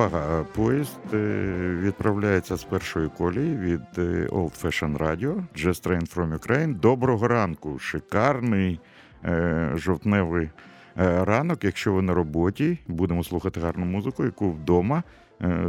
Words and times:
Увага! 0.00 0.44
Поїзд 0.54 0.98
е, 1.14 1.16
відправляється 1.82 2.56
з 2.56 2.64
першої 2.64 3.08
колії 3.08 3.56
від 3.56 3.80
е, 3.98 4.28
Old 4.30 4.64
Fashion 4.64 4.98
Radio 4.98 5.42
Just 5.56 5.86
Train 5.86 6.14
from 6.14 6.38
Ukraine. 6.38 6.74
Доброго 6.74 7.28
ранку! 7.28 7.78
Шикарний 7.78 8.80
е, 9.24 9.70
жовтневий 9.74 10.48
ранок. 10.96 11.64
Якщо 11.64 11.92
ви 11.92 12.02
на 12.02 12.14
роботі, 12.14 12.78
будемо 12.88 13.24
слухати 13.24 13.60
гарну 13.60 13.86
музику, 13.86 14.24
яку 14.24 14.50
вдома. 14.50 15.02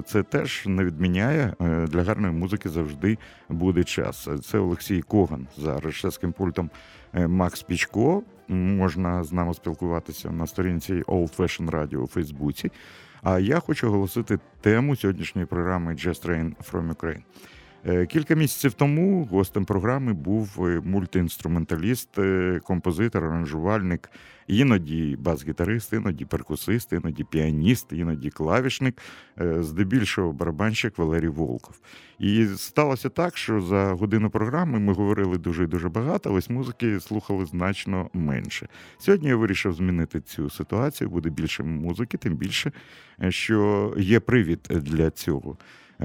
Це 0.05 0.23
теж 0.23 0.63
не 0.65 0.85
відміняє. 0.85 1.53
Для 1.87 2.03
гарної 2.03 2.33
музики 2.33 2.69
завжди 2.69 3.17
буде 3.49 3.83
час. 3.83 4.29
Це 4.45 4.59
Олексій 4.59 5.01
Коган 5.01 5.47
за 5.57 5.79
режисерським 5.79 6.31
пультом 6.31 6.69
Макс 7.13 7.63
Пічко. 7.63 8.23
Можна 8.47 9.23
з 9.23 9.31
нами 9.31 9.53
спілкуватися 9.53 10.31
на 10.31 10.47
сторінці 10.47 10.93
Old 10.93 11.37
Fashion 11.37 11.69
Radio 11.69 11.97
у 11.97 12.07
Фейсбуці. 12.07 12.71
А 13.23 13.39
я 13.39 13.59
хочу 13.59 13.87
оголосити 13.87 14.39
тему 14.61 14.95
сьогоднішньої 14.95 15.47
програми 15.47 15.93
Just 15.93 16.27
Train 16.27 16.53
from 16.71 16.95
Ukraine. 16.95 17.21
Е, 17.85 18.05
кілька 18.05 18.35
місяців 18.35 18.73
тому 18.73 19.25
гостем 19.25 19.65
програми 19.65 20.13
був 20.13 20.67
е, 20.67 20.81
мультиінструменталіст, 20.83 22.19
е, 22.19 22.59
композитор, 22.63 23.25
аранжувальник, 23.25 24.09
іноді 24.51 25.17
бас-гітарист, 25.19 25.93
іноді 25.93 26.25
перкусист, 26.25 26.93
іноді 26.93 27.23
піаніст, 27.23 27.87
іноді 27.91 28.29
клавішник, 28.29 29.01
здебільшого 29.59 30.33
барабанщик 30.33 30.97
Валерій 30.97 31.27
Волков. 31.27 31.79
І 32.19 32.45
сталося 32.45 33.09
так, 33.09 33.37
що 33.37 33.61
за 33.61 33.85
годину 33.85 34.29
програми 34.29 34.79
ми 34.79 34.93
говорили 34.93 35.37
дуже 35.37 35.63
і 35.63 35.67
дуже 35.67 35.89
багато, 35.89 36.29
але 36.29 36.41
музики 36.49 36.99
слухали 36.99 37.45
значно 37.45 38.09
менше. 38.13 38.67
Сьогодні 38.99 39.27
я 39.27 39.35
вирішив 39.35 39.73
змінити 39.73 40.21
цю 40.21 40.49
ситуацію, 40.49 41.09
буде 41.09 41.29
більше 41.29 41.63
музики, 41.63 42.17
тим 42.17 42.35
більше, 42.35 42.71
що 43.29 43.93
є 43.97 44.19
привід 44.19 44.59
для 44.69 45.11
цього 45.11 45.57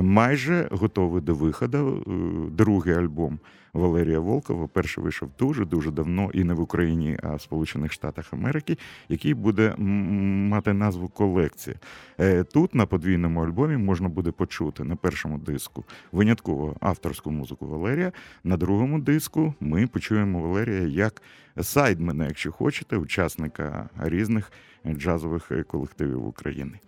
майже 0.02 0.68
готовий 0.70 1.22
до 1.22 1.34
виходу. 1.34 2.04
Е, 2.06 2.10
другий 2.50 2.94
альбом 2.94 3.38
Валерія 3.76 4.20
Волкова. 4.20 4.66
Перший 4.66 5.04
вийшов 5.04 5.28
дуже 5.38 5.64
дуже 5.64 5.90
давно 5.90 6.30
і 6.34 6.44
не 6.44 6.54
в 6.54 6.60
Україні, 6.60 7.18
а 7.22 7.34
в 7.34 7.40
Сполучених 7.40 7.92
Штатах 7.92 8.32
Америки, 8.32 8.78
який 9.08 9.34
буде 9.34 9.74
мати 9.76 10.72
назву 10.72 11.08
колекція. 11.08 11.76
Е, 12.20 12.44
тут 12.44 12.74
на 12.74 12.86
подвійному 12.86 13.44
альбомі 13.44 13.76
можна 13.76 14.08
буде 14.08 14.30
почути 14.30 14.84
на 14.84 14.96
першому 14.96 15.38
диску 15.38 15.84
винятково 16.12 16.76
авторську 16.80 17.30
музику 17.30 17.66
Валерія. 17.66 18.12
На 18.44 18.56
другому 18.56 19.00
диску 19.00 19.54
ми 19.60 19.86
почуємо 19.86 20.40
Валерія 20.40 20.82
як 20.82 21.22
сайдмена, 21.60 22.26
якщо 22.26 22.52
хочете, 22.52 22.96
учасника 22.96 23.88
різних 23.98 24.52
джазових 24.86 25.50
колективів 25.66 26.26
України. 26.26 26.78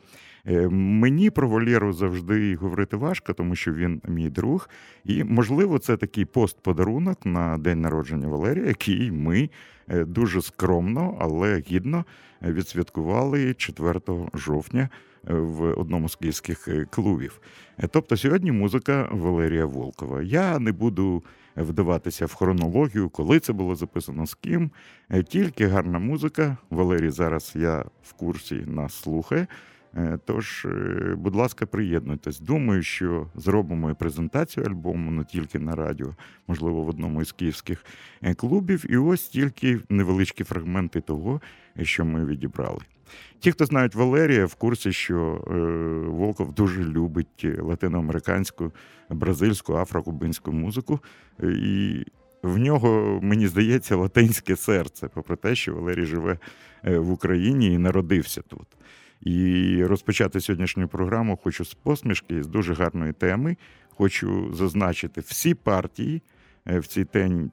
Е, 0.46 0.68
мені 0.68 1.30
про 1.30 1.48
Валєру 1.48 1.92
завжди 1.92 2.54
говорити 2.54 2.96
важко, 2.96 3.32
тому 3.32 3.56
що 3.56 3.72
він 3.72 4.00
мій 4.08 4.30
друг. 4.30 4.68
І, 5.04 5.24
можливо, 5.24 5.78
це 5.78 5.96
такий 5.96 6.24
постподарунок 6.24 7.26
на 7.26 7.58
день 7.58 7.80
народження 7.80 8.28
Валерія, 8.28 8.66
який 8.66 9.10
ми 9.12 9.50
е, 9.88 10.04
дуже 10.04 10.42
скромно, 10.42 11.16
але 11.20 11.62
гідно 11.70 12.04
відсвяткували 12.42 13.54
4 13.54 14.00
жовтня 14.34 14.88
е, 15.28 15.34
в 15.34 15.72
одному 15.72 16.08
з 16.08 16.16
київських 16.16 16.68
клубів. 16.90 17.40
Тобто 17.90 18.16
сьогодні 18.16 18.52
музика 18.52 19.08
Валерія 19.12 19.66
Волкова. 19.66 20.22
Я 20.22 20.58
не 20.58 20.72
буду 20.72 21.24
вдаватися 21.56 22.26
в 22.26 22.34
хронологію, 22.34 23.08
коли 23.08 23.40
це 23.40 23.52
було 23.52 23.74
записано 23.76 24.26
з 24.26 24.34
ким. 24.34 24.70
Тільки 25.28 25.66
гарна 25.66 25.98
музика. 25.98 26.56
Валерій 26.70 27.10
зараз 27.10 27.52
я 27.56 27.84
в 28.02 28.12
курсі 28.12 28.54
нас 28.66 28.94
слухає. 28.94 29.46
Е, 29.98 30.18
тож, 30.24 30.64
е, 30.64 31.14
будь 31.16 31.34
ласка, 31.34 31.66
приєднуйтесь. 31.66 32.40
Думаю, 32.40 32.82
що 32.82 33.26
зробимо 33.34 33.90
і 33.90 33.94
презентацію 33.94 34.66
альбому 34.66 35.10
не 35.10 35.24
тільки 35.24 35.58
на 35.58 35.74
радіо, 35.74 36.14
можливо, 36.48 36.82
в 36.82 36.88
одному 36.88 37.22
із 37.22 37.32
київських 37.32 37.84
е, 38.22 38.34
клубів. 38.34 38.84
І 38.92 38.96
ось 38.96 39.28
тільки 39.28 39.80
невеличкі 39.88 40.44
фрагменти 40.44 41.00
того, 41.00 41.40
що 41.82 42.04
ми 42.04 42.24
відібрали. 42.24 42.80
Ті, 43.40 43.52
хто 43.52 43.66
знають 43.66 43.94
Валерія, 43.94 44.46
в 44.46 44.54
курсі, 44.54 44.92
що 44.92 45.44
Волков 46.08 46.54
дуже 46.54 46.84
любить 46.84 47.46
латиноамериканську, 47.58 48.72
бразильську, 49.10 49.74
афрокубинську 49.74 50.52
музику. 50.52 51.00
І 51.42 52.04
в 52.42 52.58
нього, 52.58 53.20
мені 53.22 53.48
здається, 53.48 53.96
латинське 53.96 54.56
серце, 54.56 55.08
попри 55.14 55.36
те, 55.36 55.54
що 55.54 55.74
Валерій 55.74 56.06
живе 56.06 56.38
в 56.84 57.10
Україні 57.10 57.72
і 57.72 57.78
народився 57.78 58.42
тут. 58.42 58.66
І 59.20 59.84
розпочати 59.84 60.40
сьогоднішню 60.40 60.88
програму 60.88 61.38
хочу 61.42 61.64
з 61.64 61.74
посмішки, 61.74 62.42
з 62.42 62.46
дуже 62.46 62.74
гарної 62.74 63.12
теми. 63.12 63.56
Хочу 63.88 64.54
зазначити 64.54 65.20
всі 65.20 65.54
партії 65.54 66.22
е, 66.66 66.78
в 66.78 66.86
цій 66.86 67.04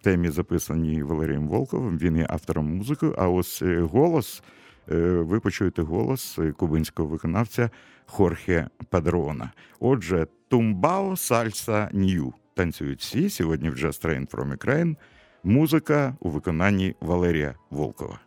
темі 0.02 0.30
записані 0.30 1.04
Валерієм 1.04 1.48
Волковим. 1.48 1.98
Він 1.98 2.18
є 2.18 2.26
автором 2.30 2.78
музики. 2.78 3.12
А 3.18 3.30
ось 3.30 3.62
е, 3.62 3.82
голос, 3.82 4.44
е, 4.92 4.96
ви 5.06 5.40
почуєте 5.40 5.82
голос 5.82 6.40
кубинського 6.58 7.10
виконавця 7.10 7.70
Хорхе 8.06 8.68
Падрона. 8.90 9.52
Отже, 9.80 10.28
Тумбао 10.48 11.16
Сальса 11.16 11.90
Нью. 11.94 12.34
Танцюють 12.54 13.00
всі 13.00 13.30
сьогодні 13.30 13.70
в 13.70 13.74
Just 13.74 14.06
Train 14.06 14.30
from 14.30 14.58
Ukraine. 14.58 14.96
Музика 15.44 16.16
у 16.20 16.30
виконанні 16.30 16.96
Валерія 17.02 17.56
Волкова. 17.70 18.20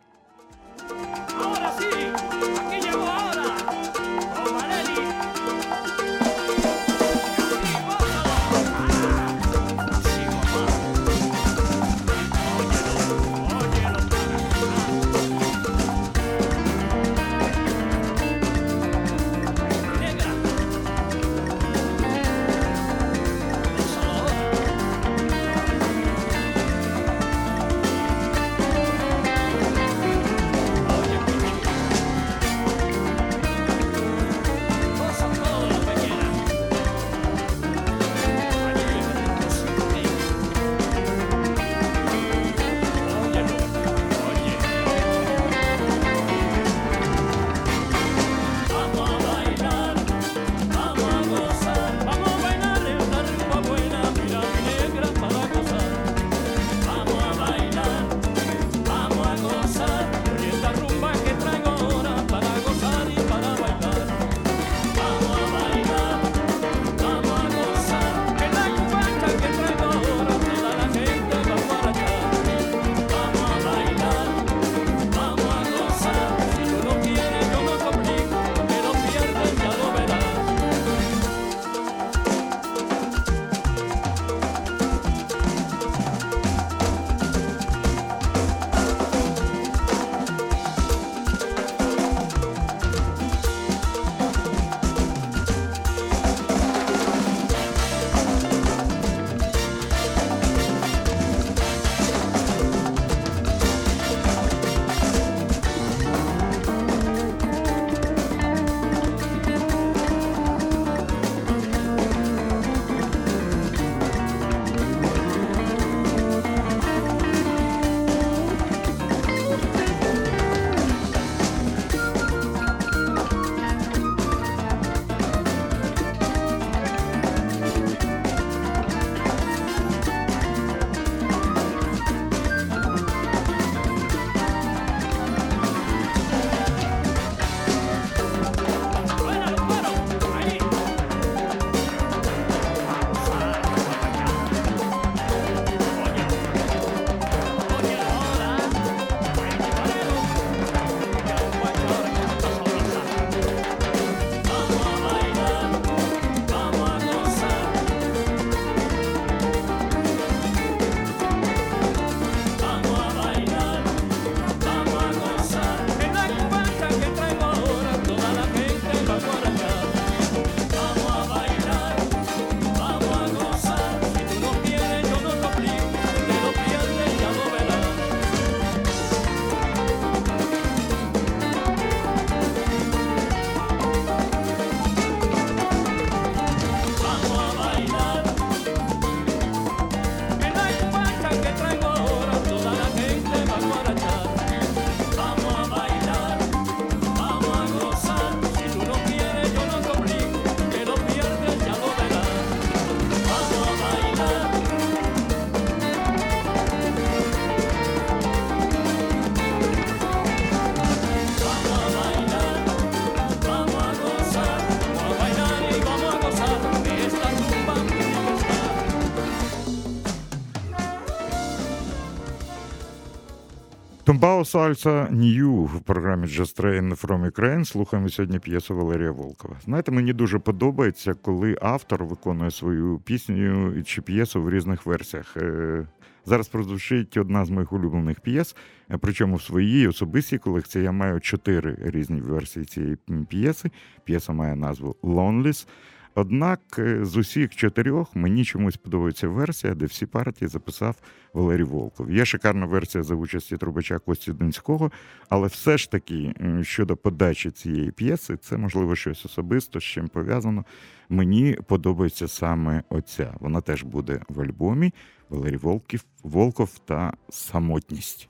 Томбао 224.29 224.45
Сальса 224.45 225.07
Нью 225.11 225.63
в 225.63 225.81
програмі 225.81 226.27
Just 226.27 226.61
Train 226.61 227.05
from 227.05 227.31
Ukraine 227.31 227.65
слухаємо 227.65 228.09
сьогодні 228.09 228.39
п'єсу 228.39 228.75
Валерія 228.75 229.11
Волкова. 229.11 229.55
Знаєте, 229.65 229.91
мені 229.91 230.13
дуже 230.13 230.39
подобається, 230.39 231.13
коли 231.13 231.57
автор 231.61 232.05
виконує 232.05 232.51
свою 232.51 232.99
пісню 232.99 233.73
чи 233.83 234.01
п'єсу 234.01 234.41
в 234.41 234.49
різних 234.49 234.85
версіях. 234.85 235.37
Е, 235.37 235.87
зараз 236.25 236.47
прозвучить 236.47 237.17
одна 237.17 237.45
з 237.45 237.49
моїх 237.49 237.73
улюблених 237.73 238.19
п'єс, 238.19 238.55
е, 238.91 238.97
причому 238.97 239.35
в 239.35 239.41
своїй 239.41 239.87
особистій 239.87 240.37
колекції 240.37 240.83
я 240.83 240.91
маю 240.91 241.19
чотири 241.19 241.77
різні 241.81 242.21
версії 242.21 242.65
цієї 242.65 242.97
п'єси. 243.29 243.71
П'єса 244.03 244.33
має 244.33 244.55
назву 244.55 244.95
Loneless. 245.03 245.67
Однак 246.15 246.59
е, 246.79 247.05
з 247.05 247.17
усіх 247.17 247.55
чотирьох 247.55 248.15
мені 248.15 248.45
чомусь 248.45 248.77
подобається 248.77 249.27
версія, 249.27 249.75
де 249.75 249.85
всі 249.85 250.05
партії 250.05 250.49
записав 250.49 250.95
Валерій 251.33 251.63
Волков. 251.63 252.11
Є 252.11 252.25
шикарна 252.25 252.65
версія 252.65 253.03
за 253.03 253.15
участі 253.15 253.57
трубача 253.57 253.99
Кості 253.99 254.31
Донського, 254.31 254.91
але 255.29 255.47
все 255.47 255.77
ж 255.77 255.91
таки 255.91 256.33
щодо 256.61 256.97
подачі 256.97 257.51
цієї 257.51 257.91
п'єси, 257.91 258.37
це 258.37 258.57
можливо 258.57 258.95
щось 258.95 259.25
особисто, 259.25 259.79
з 259.79 259.83
чим 259.83 260.07
пов'язано. 260.07 260.65
Мені 261.09 261.57
подобається 261.67 262.27
саме 262.27 262.83
оця. 262.89 263.33
Вона 263.39 263.61
теж 263.61 263.83
буде 263.83 264.21
в 264.29 264.41
альбомі 264.41 264.93
Валерій 265.29 265.57
Волків, 265.57 266.05
Волков 266.23 266.79
та 266.79 267.13
самотність. 267.29 268.29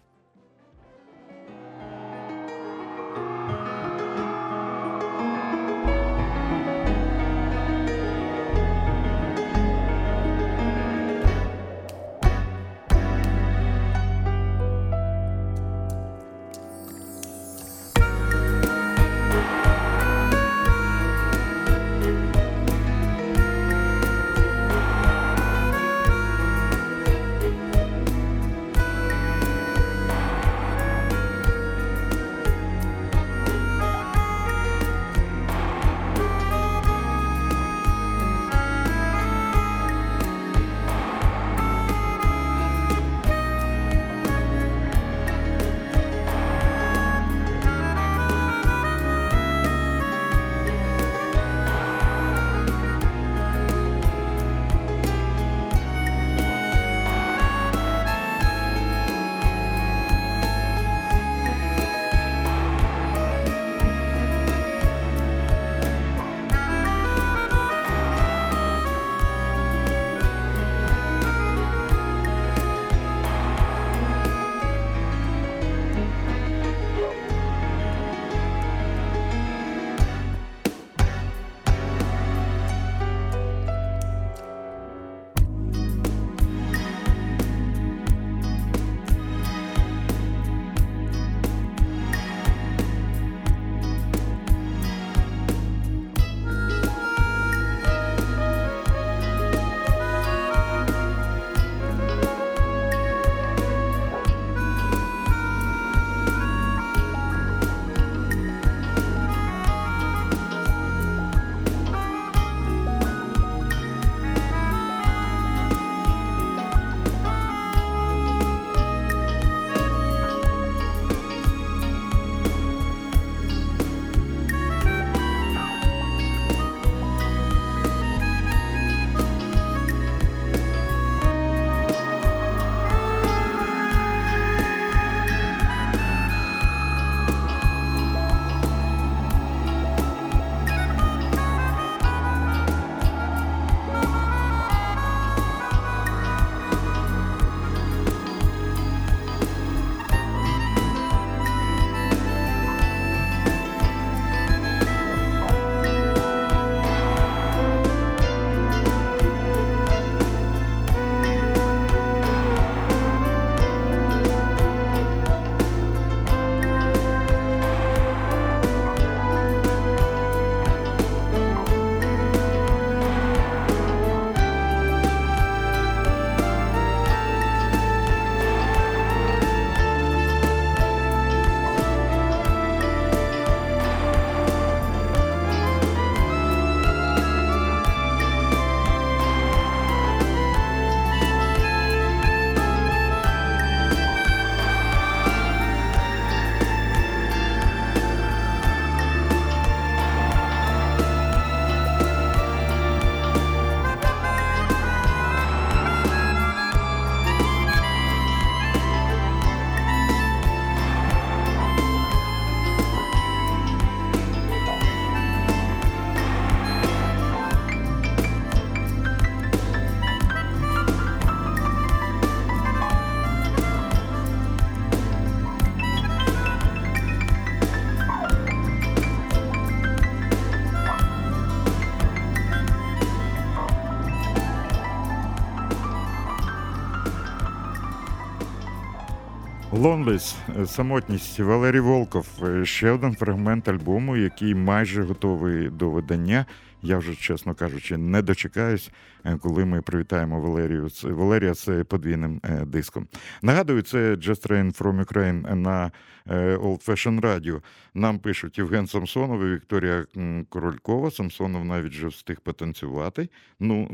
Лонлес, 239.80 240.36
самотність 240.66 241.40
Валерій 241.40 241.80
Волков. 241.80 242.28
Ще 242.64 242.92
один 242.92 243.16
фрагмент 243.16 243.68
альбому, 243.68 244.18
який 244.18 244.56
майже 244.56 245.04
готовий 245.04 245.70
до 245.70 245.90
видання. 245.90 246.46
Я 246.82 246.98
вже, 246.98 247.16
чесно 247.16 247.56
кажучи, 247.56 247.98
не 247.98 248.22
дочекаюсь, 248.22 248.92
е, 249.26 249.38
коли 249.42 249.66
ми 249.66 249.82
привітаємо 249.82 250.42
Валерію 250.42 250.90
Валерія 251.04 251.54
з 251.54 251.84
подвійним 251.84 252.42
е, 252.44 252.66
диском. 252.66 253.08
Нагадую, 253.42 253.82
це 253.82 254.16
Just 254.16 254.50
Train 254.50 254.78
from 254.78 255.06
Ukraine 255.06 255.56
на 255.56 255.92
е, 256.28 256.56
Old 256.56 256.86
Fashion 256.86 257.22
Radio. 257.22 257.62
Нам 257.94 258.20
пишуть 258.20 258.58
Євген 258.58 258.88
Самсонов 258.88 259.42
і 259.44 259.54
Вікторія 259.54 260.06
Королькова. 260.50 261.12
Самсонов 261.12 261.66
навіть 261.66 261.92
вже 261.92 262.08
встиг 262.08 262.42
потанцювати. 262.42 263.30
Ну, 263.60 263.88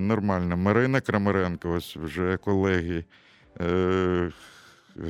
нормально. 0.00 0.56
Марина 0.56 1.00
Крамаренко, 1.00 1.70
ось 1.70 1.96
вже 1.96 2.36
колеги. 2.36 3.04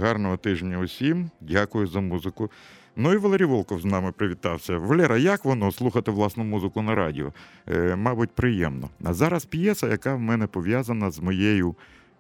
Гарного 0.01 0.37
тижня 0.37 0.79
усім. 0.79 1.31
Дякую 1.41 1.87
за 1.87 2.01
музику. 2.01 2.51
Ну 2.97 3.13
і 3.13 3.17
Валерій 3.17 3.45
Волков 3.45 3.81
з 3.81 3.85
нами 3.85 4.13
привітався. 4.13 4.79
Валера, 4.79 5.19
як 5.19 5.45
воно 5.45 5.73
слухати 5.73 6.11
власну 6.11 6.45
музику 6.45 6.83
на 6.83 6.95
радіо? 6.95 7.33
Е, 7.69 7.97
Мабуть, 7.97 8.31
приємно. 8.31 8.89
А 9.05 9.15
зараз 9.15 9.45
п'єса, 9.45 9.89
яка 9.89 10.15
в 10.15 10.21
мене 10.21 10.47
пов'язана 10.47 11.11
з 11.11 11.21
моєю, 11.21 11.75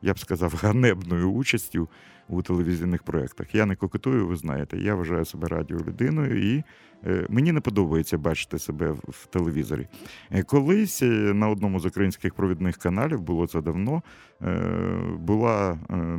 я 0.04 0.12
б 0.12 0.18
сказав, 0.18 0.54
ганебною 0.62 1.32
участю 1.32 1.88
у 2.28 2.42
телевізійних 2.42 3.02
проєктах. 3.02 3.54
Я 3.54 3.66
не 3.66 3.76
кокетую, 3.76 4.26
ви 4.26 4.36
знаєте. 4.36 4.78
Я 4.78 4.94
вважаю 4.94 5.24
себе 5.24 5.48
радіолюдиною, 5.48 6.54
і 6.54 6.64
е, 7.06 7.26
мені 7.28 7.52
не 7.52 7.60
подобається 7.60 8.18
бачити 8.18 8.58
себе 8.58 8.90
в, 8.90 9.26
телевізорі. 9.26 9.86
Е, 10.30 10.42
колись 10.42 11.02
е, 11.02 11.06
на 11.34 11.48
одному 11.48 11.80
з 11.80 11.86
українських 11.86 12.34
провідних 12.34 12.76
каналів 12.76 13.20
було 13.20 13.46
це 13.46 13.60
давно. 13.60 14.02
Була 15.18 15.78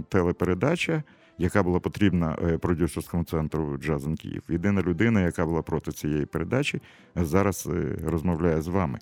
телепередача 0.10 1.04
яка 1.38 1.64
була 1.64 1.80
потрібна 1.80 2.38
е, 2.44 2.58
продюсерському 2.58 3.24
центру 3.24 3.78
Jazz 3.78 4.03
in 4.03 4.16
Київ. 4.16 4.44
Єдина 4.50 4.82
людина, 4.82 5.22
яка 5.22 5.46
була 5.46 5.62
проти 5.62 5.92
цієї 5.92 6.26
передачі, 6.26 6.82
зараз 7.16 7.70
е, 7.74 7.98
розмовляє 8.06 8.62
з 8.62 8.68
вами. 8.68 9.00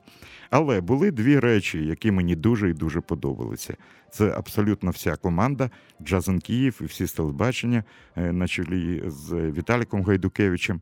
Але 0.50 0.82
були 0.82 1.12
дві 1.12 1.40
речі, 1.40 1.86
які 1.86 2.12
мені 2.12 2.36
дуже 2.36 2.70
і 2.70 2.74
дуже 2.74 3.02
подобалися. 3.02 3.78
Це 4.12 4.34
абсолютно 4.38 4.92
вся 4.92 5.16
команда 5.16 5.70
Jazz 6.02 6.27
in 6.27 6.40
Київ 6.40 6.80
і 6.82 6.86
всі 6.86 7.08
з 7.08 7.10
телебачення 7.10 7.44
телебачення 7.44 7.84
е, 8.16 8.32
на 8.32 8.48
чолі 8.48 9.04
з 9.08 9.52
Віталіком 9.52 10.04
Гайдукевичем. 10.04 10.82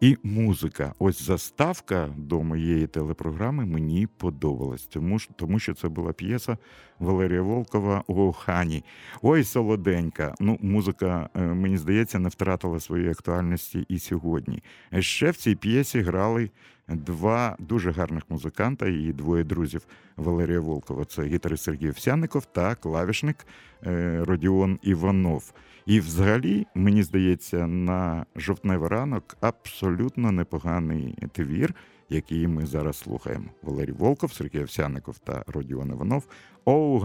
І 0.00 0.16
музика. 0.22 0.94
Ось 0.98 1.22
заставка 1.22 2.08
до 2.16 2.42
моєї 2.42 2.86
телепрограми 2.86 3.66
мені 3.66 4.08
подобалась, 4.16 4.82
тому 4.82 5.18
тому 5.36 5.58
що 5.58 5.74
це 5.74 5.88
була 5.88 6.12
п'єса 6.12 6.58
Валерія 6.98 7.42
Волкова 7.42 8.04
«О 8.06 8.32
Хані». 8.32 8.84
Ой, 9.22 9.44
солоденька. 9.44 10.34
Ну, 10.40 10.58
музика, 10.60 11.28
е, 11.34 11.40
мені 11.40 11.76
здається, 11.76 12.18
не 12.18 12.28
втратила 12.28 12.80
своєї 12.80 13.10
актуальності 13.10 13.84
і 13.88 13.98
сьогодні. 13.98 14.62
Ще 14.98 15.30
в 15.30 15.36
цій 15.36 15.54
п'єсі 15.54 16.00
грали 16.00 16.50
два 16.88 17.56
дуже 17.58 17.92
гарних 17.92 18.22
музиканта 18.30 18.86
і 18.86 19.12
двоє 19.12 19.44
друзів 19.44 19.86
Валерія 20.16 20.60
Волкова. 20.60 21.04
Це 21.04 21.22
гітарист 21.22 21.62
Сергій 21.62 21.88
Овсяников 21.88 22.44
та 22.44 22.74
клавішник 22.74 23.46
е, 23.86 24.24
Родіон 24.24 24.78
Іванов. 24.82 25.52
І, 25.90 26.00
взагалі, 26.00 26.66
мені 26.74 27.02
здається, 27.02 27.66
на 27.66 28.26
жовтневий 28.36 28.88
ранок 28.88 29.36
абсолютно 29.40 30.32
непоганий 30.32 31.18
твір, 31.32 31.74
який 32.08 32.48
ми 32.48 32.66
зараз 32.66 32.96
слухаємо. 32.96 33.44
Валерій 33.62 33.92
Волков, 33.92 34.32
Сергій 34.32 34.60
Овсяников 34.60 35.18
та 35.18 35.44
Родіон 35.46 35.90
Іванов. 35.90 36.26
Оу 36.64 36.98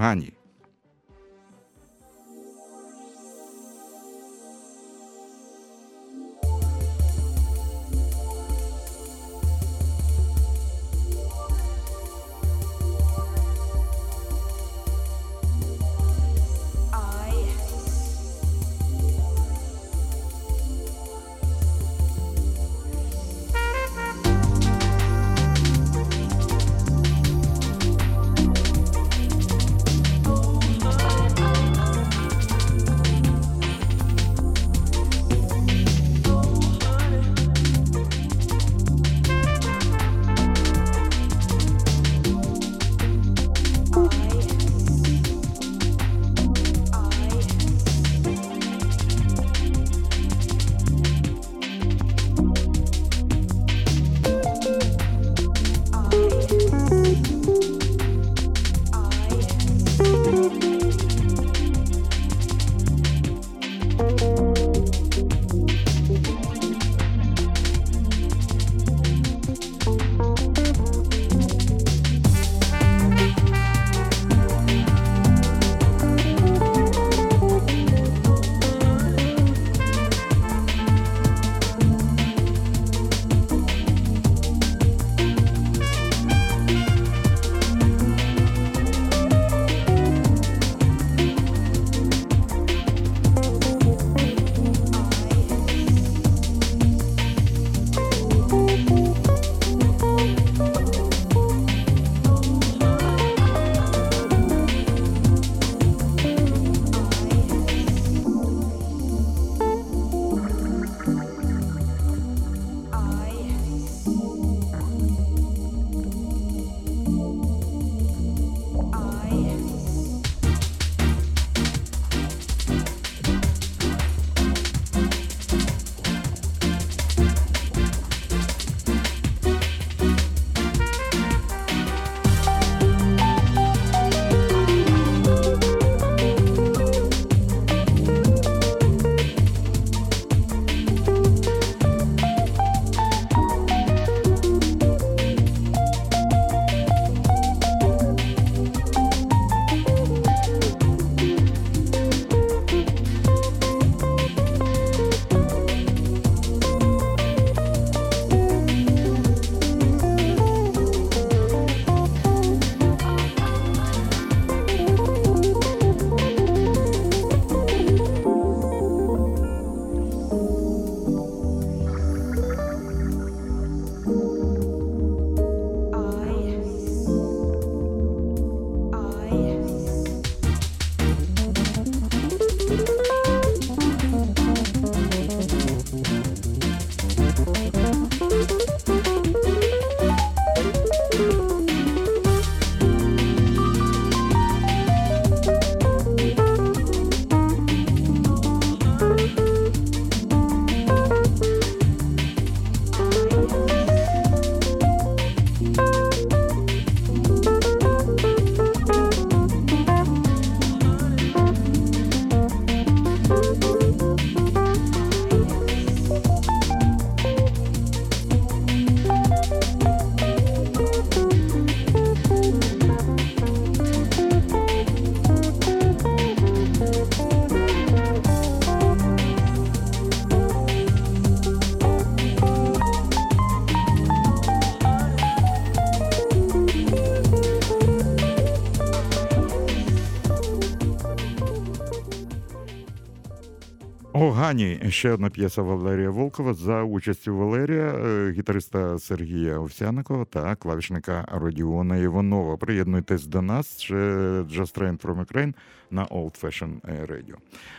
Гані. 244.46 244.66
Гані 244.66 244.92
ще 244.92 245.12
одна 245.12 245.30
п'єса 245.30 245.62
Валерія 245.62 246.10
Волкова 246.10 246.54
за 246.54 246.84
участю 246.84 247.38
Валерія, 247.38 247.84
е, 247.84 248.32
гітариста 248.32 249.00
Сергія 249.00 249.60
Овсяникова 249.60 250.26
та 250.26 250.56
клавішника 250.56 251.28
Родіона 251.32 251.98
Іванова. 251.98 252.58
Приєднуйтесь 252.58 253.26
до 253.28 253.42
нас 253.42 253.80
ще 253.80 253.96
Just 254.42 254.80
Train 254.80 255.02
from 255.02 255.26
Ukraine 255.26 255.54
на 255.92 256.06
Old 256.06 256.44
Fashion 256.44 256.72
Radio. 256.82 257.36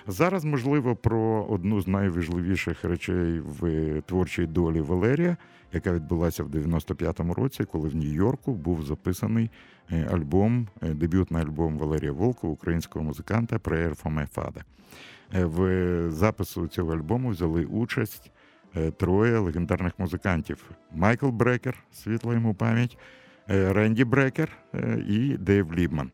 Зараз, 0.07 0.45
можливо, 0.45 0.97
про 0.97 1.47
одну 1.51 1.81
з 1.81 1.87
найважливіших 1.87 2.85
речей 2.85 3.41
в 3.41 3.93
творчій 4.07 4.47
долі 4.47 4.81
Валерія, 4.81 5.37
яка 5.73 5.93
відбулася 5.93 6.45
в 6.45 6.49
95-му 6.49 7.35
році, 7.35 7.65
коли 7.65 7.89
в 7.89 7.97
Нью-Йорку 7.97 8.55
був 8.55 8.83
записаний 8.83 9.51
е, 9.93 10.09
альбом, 10.13 10.69
е, 10.83 10.95
дебютний 10.95 11.43
альбом 11.43 11.79
Валерія 11.79 12.13
Волкова, 12.13 12.53
українського 12.53 13.05
музиканта 13.05 13.57
Prayer 13.57 14.03
for 14.03 14.15
my 14.15 14.35
father. 14.35 14.63
Е, 15.35 15.45
в 15.45 16.11
запису 16.11 16.67
цього 16.67 16.93
альбому 16.93 17.29
взяли 17.29 17.65
участь 17.65 18.31
е, 18.77 18.91
троє 18.91 19.39
легендарних 19.39 19.93
музикантів: 19.99 20.71
Майкл 20.93 21.29
Брекер, 21.29 21.85
світла 21.93 22.35
йому 22.35 22.55
пам'ять, 22.55 22.99
е, 23.51 23.73
Ренді 23.73 24.05
Брекер 24.05 24.49
і 25.09 25.37
Дейв 25.39 25.75
Лібман. 25.75 26.11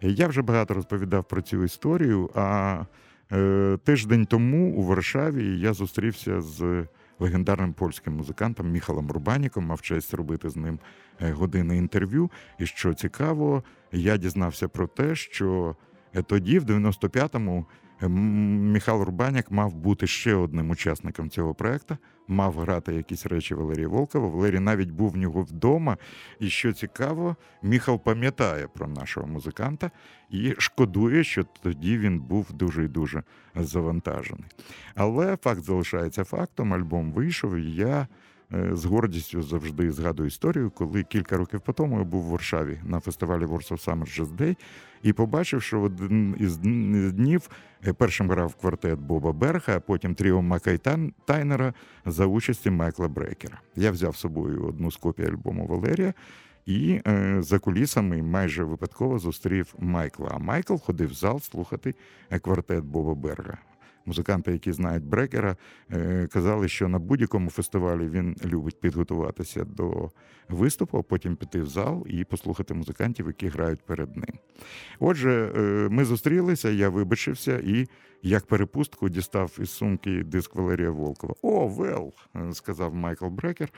Я 0.00 0.26
вже 0.26 0.42
багато 0.42 0.74
розповідав 0.74 1.24
про 1.24 1.42
цю 1.42 1.64
історію. 1.64 2.30
А 2.34 2.82
тиждень 3.84 4.26
тому 4.26 4.74
у 4.74 4.82
Варшаві 4.82 5.60
я 5.60 5.72
зустрівся 5.72 6.40
з 6.40 6.86
легендарним 7.18 7.72
польським 7.72 8.16
музикантом 8.16 8.70
Міхалом 8.70 9.10
Рубаніком, 9.10 9.66
мав 9.66 9.82
честь 9.82 10.14
робити 10.14 10.50
з 10.50 10.56
ним 10.56 10.78
години 11.20 11.76
інтерв'ю. 11.76 12.30
І 12.58 12.66
що 12.66 12.94
цікаво, 12.94 13.62
я 13.92 14.16
дізнався 14.16 14.68
про 14.68 14.86
те, 14.86 15.14
що 15.14 15.76
тоді, 16.26 16.58
в 16.58 16.64
95-му, 16.64 17.66
Міхал 18.00 19.02
Рубаняк 19.02 19.50
мав 19.50 19.74
бути 19.74 20.06
ще 20.06 20.34
одним 20.34 20.70
учасником 20.70 21.30
цього 21.30 21.54
проекту, 21.54 21.96
мав 22.28 22.58
грати 22.58 22.94
якісь 22.94 23.26
речі 23.26 23.54
Валерія 23.54 23.88
Волкова. 23.88 24.28
Валерій 24.28 24.60
навіть 24.60 24.90
був 24.90 25.10
в 25.10 25.16
нього 25.16 25.42
вдома. 25.42 25.96
І 26.40 26.48
що 26.48 26.72
цікаво, 26.72 27.36
Міхал 27.62 28.00
пам'ятає 28.00 28.68
про 28.68 28.88
нашого 28.88 29.26
музиканта 29.26 29.90
і 30.30 30.54
шкодує, 30.58 31.24
що 31.24 31.44
тоді 31.62 31.98
він 31.98 32.20
був 32.20 32.52
дуже 32.52 32.84
і 32.84 32.88
дуже 32.88 33.22
завантажений. 33.54 34.50
Але 34.94 35.36
факт 35.36 35.64
залишається 35.64 36.24
фактом. 36.24 36.74
Альбом 36.74 37.12
вийшов, 37.12 37.56
і 37.56 37.72
я. 37.74 38.06
Е, 38.54 38.68
з 38.72 38.84
гордістю 38.84 39.42
завжди 39.42 39.92
згадую 39.92 40.26
історію, 40.26 40.70
коли 40.70 41.02
кілька 41.02 41.36
років 41.36 41.60
по 41.60 41.72
тому 41.72 41.98
я 41.98 42.04
був 42.04 42.22
в 42.22 42.26
Варшаві 42.26 42.80
на 42.84 43.00
фестивалі 43.00 43.44
Warsaw 43.44 43.86
Summer 43.86 44.20
Jazz 44.20 44.36
Day 44.36 44.56
і 45.06 45.12
побачив, 45.12 45.62
що 45.62 45.80
в 45.80 45.84
один 45.84 46.36
із 46.38 46.56
днів 46.56 47.50
е, 47.86 47.92
першим 47.92 48.30
грав 48.30 48.54
квартет 48.54 48.98
Боба 48.98 49.32
Берха, 49.32 49.76
а 49.76 49.80
потім 49.80 50.14
тріо 50.14 50.42
Мака 50.42 50.78
Тайнера 51.24 51.74
за 52.06 52.26
участі 52.26 52.70
Майкла 52.70 53.08
Брекера. 53.08 53.60
Я 53.76 53.90
взяв 53.90 54.16
з 54.16 54.18
собою 54.18 54.64
одну 54.66 54.90
з 54.90 54.96
копій 54.96 55.24
альбому 55.24 55.66
Валерія. 55.66 56.14
І 56.66 57.00
е, 57.06 57.36
за 57.42 57.58
кулісами 57.58 58.22
майже 58.22 58.64
випадково 58.64 59.18
зустрів 59.18 59.74
Майкла. 59.78 60.30
А 60.34 60.38
Майкл 60.38 60.76
ходив 60.76 61.10
в 61.10 61.14
зал 61.14 61.40
слухати 61.40 61.94
е, 62.30 62.38
квартет 62.38 62.84
Боба 62.84 63.14
Берга 63.14 63.58
музиканти, 64.06 64.52
які 64.52 64.72
знають 64.72 65.04
брекера, 65.04 65.56
е, 65.92 66.28
казали, 66.32 66.68
що 66.68 66.88
на 66.88 66.98
будь-якому 66.98 67.50
фестивалі 67.50 68.08
він 68.08 68.36
любить 68.44 68.80
підготуватися 68.80 69.64
до 69.64 70.10
виступу, 70.48 70.98
а 70.98 71.02
потім 71.02 71.36
піти 71.36 71.60
в 71.60 71.66
зал 71.66 72.06
і 72.08 72.24
послухати 72.24 72.74
музикантів, 72.74 73.26
які 73.26 73.48
грають 73.48 73.80
перед 73.80 74.16
ним. 74.16 74.38
Отже, 75.00 75.52
е, 75.56 75.60
ми 75.90 76.04
зустрілися, 76.04 76.70
я 76.70 76.88
вибачився 76.88 77.58
і. 77.58 77.86
Як 78.22 78.46
перепустку 78.46 79.08
дістав 79.08 79.58
із 79.60 79.70
сумки 79.70 80.24
диск 80.24 80.54
Валерія 80.54 80.90
Волкова. 80.90 81.34
О, 81.42 81.68
вел, 81.68 82.12
сказав 82.52 82.94
Майкл 82.94 83.26
Брекер. 83.26 83.68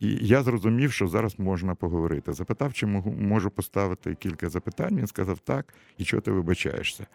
І 0.00 0.26
я 0.26 0.42
зрозумів, 0.42 0.92
що 0.92 1.08
зараз 1.08 1.38
можна 1.38 1.74
поговорити. 1.74 2.32
Запитав, 2.32 2.72
чи 2.72 2.86
можу 2.86 3.50
поставити 3.50 4.14
кілька 4.14 4.48
запитань. 4.48 4.96
Він 4.96 5.06
сказав 5.06 5.38
так, 5.38 5.74
і 5.98 6.04
чого 6.04 6.20
ти 6.20 6.30
вибачаєшся? 6.30 7.06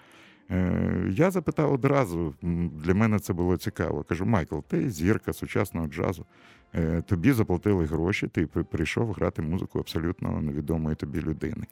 Е, 0.51 1.07
я 1.11 1.31
запитав 1.31 1.73
одразу, 1.73 2.35
для 2.83 2.93
мене 2.93 3.19
це 3.19 3.33
було 3.33 3.57
цікаво. 3.57 4.03
Кажу, 4.03 4.25
Майкл, 4.25 4.59
ти 4.67 4.89
зірка 4.89 5.33
сучасного 5.33 5.87
джазу. 5.87 6.25
Е, 6.75 7.01
тобі 7.01 7.31
заплатили 7.31 7.85
гроші, 7.85 8.27
ти 8.27 8.47
прийшов 8.47 9.11
грати 9.11 9.41
музику 9.41 9.79
абсолютно 9.79 10.41
невідомої 10.41 10.95
тобі 10.95 11.21
людини. 11.21 11.65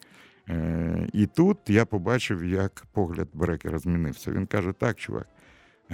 Е, 0.50 1.08
і 1.14 1.26
тут 1.26 1.58
я 1.68 1.86
побачив, 1.86 2.46
як 2.46 2.84
погляд 2.92 3.28
Брекера 3.34 3.80
змінився. 3.80 4.32
Він 4.32 4.46
каже: 4.46 4.74
Так, 4.74 4.98
чувак, 4.98 5.28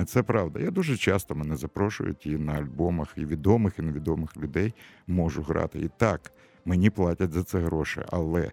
це 0.05 0.23
правда. 0.23 0.59
Я 0.59 0.71
дуже 0.71 0.97
часто 0.97 1.35
мене 1.35 1.55
запрошують 1.55 2.25
і 2.25 2.37
на 2.37 2.53
альбомах, 2.53 3.13
і 3.15 3.25
відомих, 3.25 3.79
і 3.79 3.81
невідомих 3.81 4.37
людей 4.37 4.73
можу 5.07 5.41
грати. 5.41 5.79
І 5.79 5.89
так, 5.97 6.31
мені 6.65 6.89
платять 6.89 7.33
за 7.33 7.43
це 7.43 7.59
гроші, 7.59 8.01
але. 8.09 8.51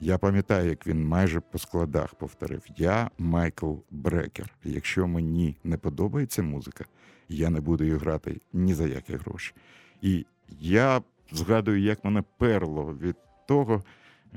Я 0.00 0.18
пам'ятаю, 0.18 0.68
як 0.68 0.86
він 0.86 1.06
майже 1.06 1.40
по 1.40 1.58
складах 1.58 2.14
повторив: 2.14 2.62
Я 2.76 3.10
Майкл 3.18 3.74
Брекер. 3.90 4.54
Якщо 4.64 5.06
мені 5.06 5.56
не 5.64 5.76
подобається 5.76 6.42
музика, 6.42 6.84
я 7.28 7.50
не 7.50 7.60
буду 7.60 7.84
її 7.84 7.96
грати 7.96 8.40
ні 8.52 8.74
за 8.74 8.86
які 8.86 9.12
гроші. 9.12 9.54
І 10.02 10.26
я 10.60 11.02
згадую, 11.32 11.80
як 11.80 12.04
мене 12.04 12.22
перло 12.38 12.96
від 13.02 13.16
того, 13.48 13.82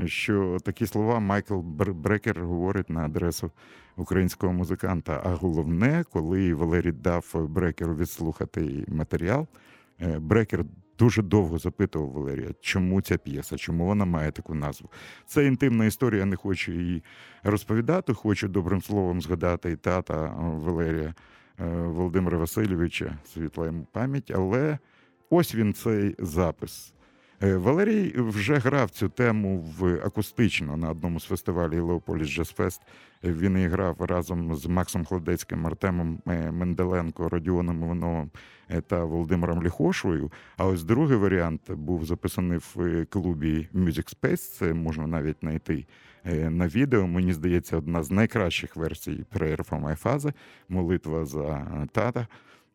що 0.05 0.57
такі 0.63 0.87
слова 0.87 1.19
Майкл 1.19 1.59
Брекер 1.59 2.43
говорить 2.43 2.89
на 2.89 3.05
адресу 3.05 3.51
українського 3.97 4.53
музиканта. 4.53 5.21
А 5.25 5.29
головне, 5.29 6.03
коли 6.11 6.53
Валерій 6.53 6.91
дав 6.91 7.35
Брекеру 7.49 7.95
відслухати 7.95 8.85
матеріал, 8.87 9.47
е, 10.01 10.19
Брекер 10.19 10.65
дуже 11.01 11.21
довго 11.21 11.57
запитував 11.57 12.11
Валерія, 12.11 12.49
чому 12.61 13.01
ця 13.01 13.17
п'єса, 13.17 13.57
чому 13.57 13.85
вона 13.85 14.05
має 14.05 14.31
таку 14.31 14.55
назву. 14.55 14.89
Це 15.25 15.45
інтимна 15.45 15.85
історія, 15.85 16.25
не 16.25 16.35
хочу 16.35 16.71
її 16.71 17.03
розповідати. 17.43 18.13
Хочу 18.13 18.47
добрим 18.47 18.81
словом 18.81 19.21
згадати 19.21 19.71
і 19.71 19.75
тата 19.75 20.35
Валерія 20.37 21.15
е, 21.59 21.65
Володимира 21.67 22.37
Васильовича, 22.37 23.17
світла 23.33 23.65
йому 23.65 23.87
пам'ять, 23.91 24.31
але 24.35 24.77
ось 25.29 25.55
він 25.55 25.73
цей 25.73 26.15
запис. 26.19 26.93
Е, 27.43 27.57
Валерій 27.57 28.13
вже 28.17 28.57
грав 28.57 28.89
цю 28.89 29.09
тему 29.09 29.65
в 29.79 29.95
акустично 30.05 30.77
на 30.77 30.89
одному 30.89 31.19
з 31.19 31.25
фестивалів 31.25 31.85
Leopolis 31.85 32.27
Jazz 32.27 32.79
Він 33.23 33.57
і 33.57 33.67
грав 33.67 34.01
разом 34.01 34.55
з 34.55 34.65
Максом 34.65 35.05
Хладецьким, 35.05 35.67
Артемом 35.67 36.19
е, 36.27 36.51
Менделенко, 36.51 37.29
Родіоном 37.29 37.83
Івановим 37.83 38.29
е, 38.69 38.81
та 38.81 39.03
Володимиром 39.05 39.63
Ліхошвою. 39.63 40.31
А 40.57 40.65
ось 40.65 40.83
другий 40.83 41.17
варіант 41.17 41.71
був 41.71 42.05
записаний 42.05 42.57
в 42.57 43.05
клубі 43.05 43.67
Music 43.73 44.15
Space. 44.15 44.57
Це 44.57 44.73
можна 44.73 45.07
навіть 45.07 45.37
знайти 45.39 45.85
на 46.49 46.67
відео. 46.67 47.07
Мені 47.07 47.33
здається, 47.33 47.77
одна 47.77 48.03
з 48.03 48.11
найкращих 48.11 48.75
версій 48.75 49.25
Prayer 49.35 49.69
for 49.69 50.33
молитва 50.69 51.25
за 51.25 51.67
тата. 51.91 52.27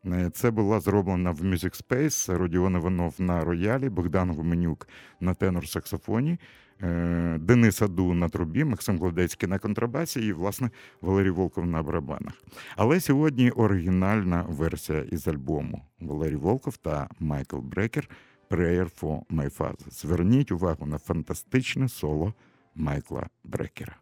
Е, 0.05 0.29
це 0.33 0.51
була 0.51 0.79
зроблена 0.79 1.31
в 1.31 1.41
Music 1.41 1.83
Space, 1.83 2.37
Родіон 2.37 2.75
Іванов 2.75 3.15
на 3.17 3.43
роялі, 3.43 3.89
Богдан 3.89 4.31
Гуменюк 4.31 4.87
на 5.19 5.33
тенор-саксофоні, 5.33 6.37
е, 6.81 7.37
Денис 7.41 7.81
Аду 7.81 8.13
на 8.13 8.29
трубі, 8.29 8.63
Максим 8.63 8.99
Гладецький 8.99 9.49
на 9.49 9.59
контрабасі 9.59 10.19
і, 10.19 10.33
власне, 10.33 10.69
Валерій 11.01 11.29
Волков 11.29 11.65
на 11.65 11.83
барабанах. 11.83 12.33
Але 12.75 12.99
сьогодні 12.99 13.51
оригінальна 13.51 14.45
версія 14.49 14.99
із 14.99 15.27
альбому 15.27 15.81
Валерій 15.99 16.35
Волков 16.35 16.77
та 16.77 17.09
Майкл 17.19 17.57
Брекер 17.57 18.09
«Prayer 18.49 19.01
for 19.01 19.21
my 19.29 19.57
father». 19.57 19.91
Зверніть 19.91 20.51
увагу 20.51 20.85
на 20.85 20.97
фантастичне 20.97 21.89
соло 21.89 22.33
Майкла 22.75 23.27
Брекера. 23.43 23.95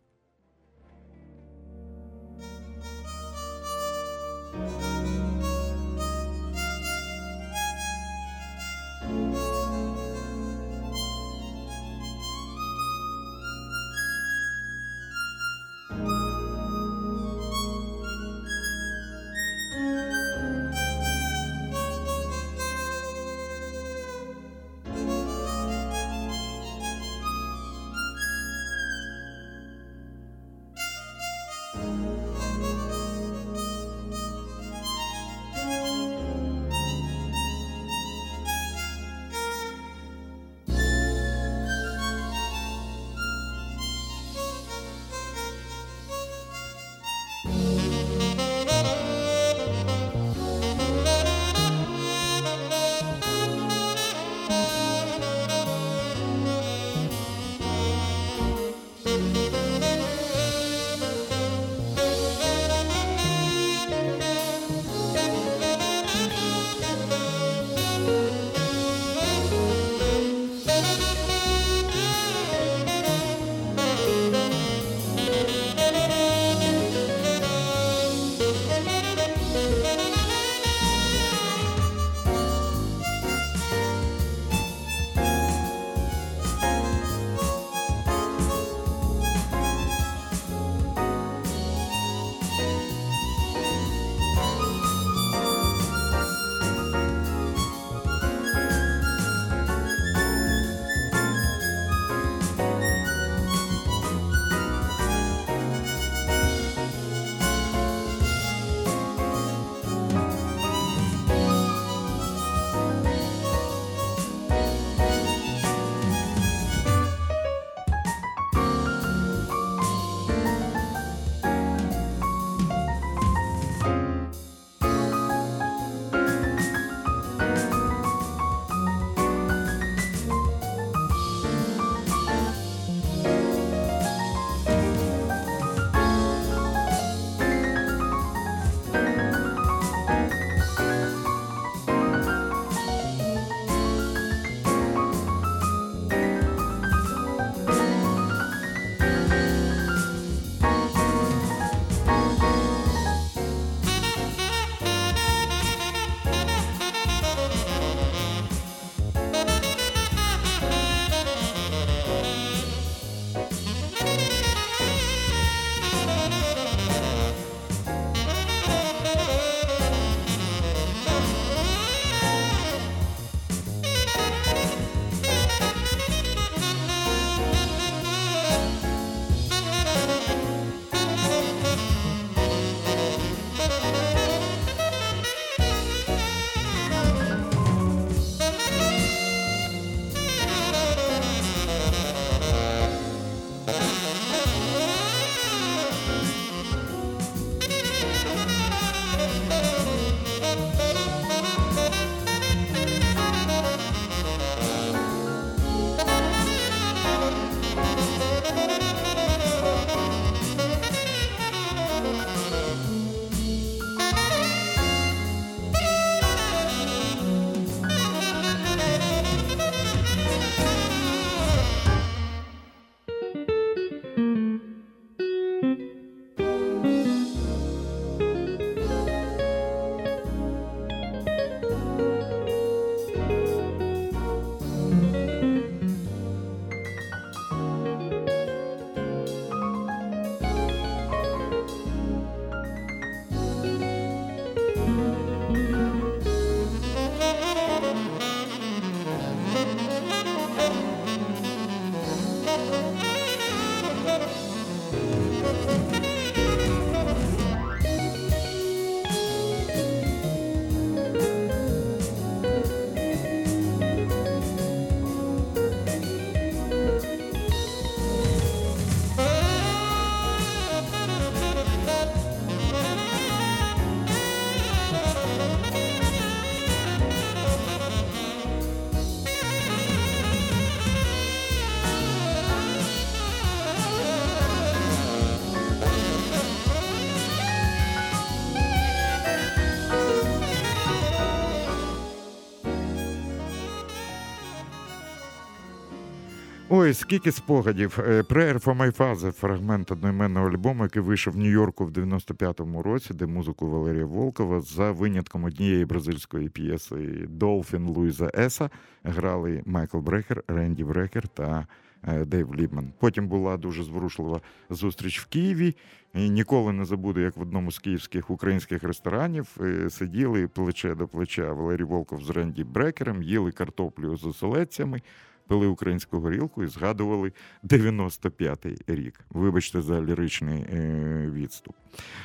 Ой, 296.85 296.93
скільки 296.93 297.31
спогадів. 297.31 297.97
Prayer 297.99 298.63
for 298.63 298.77
my 298.77 298.97
father»– 298.97 299.31
фрагмент 299.39 299.91
одноіменного 299.91 300.47
альбому, 300.47 300.83
який 300.83 301.01
вийшов 301.01 301.33
в 301.33 301.37
Нью-Йорку 301.37 301.85
в 301.85 301.91
95-му 301.91 302.83
році, 302.83 303.13
де 303.13 303.25
музику 303.25 303.69
Валерія 303.69 304.05
Волкова 304.05 304.61
за 304.61 304.91
винятком 304.91 305.43
однієї 305.43 305.85
бразильської 305.85 306.49
п'єси 306.49 307.25
Долфін 307.29 307.87
Луїза 307.87 308.31
Еса 308.35 308.69
грали 309.03 309.63
Майкл 309.65 309.97
Брекер, 309.97 310.43
Ренді 310.47 310.83
Брекер 310.83 311.27
та 311.27 311.67
е, 312.07 312.25
Дейв 312.25 312.55
Лібман. 312.55 312.93
Потім 312.99 313.27
була 313.27 313.57
дуже 313.57 313.83
зворушлива 313.83 314.41
зустріч 314.69 315.19
в 315.19 315.25
Києві. 315.25 315.75
І 316.13 316.29
ніколи 316.29 316.73
не 316.73 316.85
забуду, 316.85 317.19
як 317.19 317.37
в 317.37 317.41
одному 317.41 317.71
з 317.71 317.79
київських 317.79 318.29
українських 318.29 318.83
ресторанів 318.83 319.57
е, 319.61 319.89
сиділи 319.89 320.47
плече 320.47 320.95
до 320.95 321.07
плеча 321.07 321.53
Валерій 321.53 321.83
Волков 321.83 322.23
з 322.23 322.29
Ренді 322.29 322.63
Брекером, 322.63 323.23
їли 323.23 323.51
картоплю 323.51 324.17
з 324.17 324.25
оселедцями 324.25 325.01
пили 325.47 325.67
українську 325.67 326.19
горілку 326.19 326.63
і 326.63 326.67
згадували 326.67 327.31
95-й 327.63 328.95
рік. 328.95 329.19
Вибачте 329.29 329.81
за 329.81 330.01
ліричний 330.01 330.61
е, 330.61 331.29
відступ. 331.33 331.75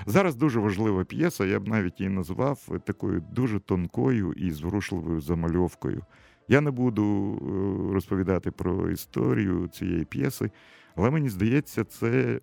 Зараз 0.06 0.37
дуже 0.37 0.61
важлива 0.61 1.04
п'єса, 1.04 1.44
я 1.44 1.61
б 1.61 1.68
навіть 1.68 2.00
її 2.00 2.11
назвав 2.11 2.68
такою 2.85 3.22
дуже 3.33 3.61
тонкою 3.61 4.33
і 4.33 4.50
зворушливою 4.50 5.20
замальовкою. 5.20 6.04
Я 6.48 6.61
не 6.61 6.70
буду 6.70 7.35
е, 7.35 7.94
розповідати 7.94 8.50
про 8.50 8.90
історію 8.90 9.68
цієї 9.68 10.04
п'єси, 10.04 10.50
але 10.96 11.11
мені 11.11 11.28
здається, 11.28 11.85
це 11.85 12.40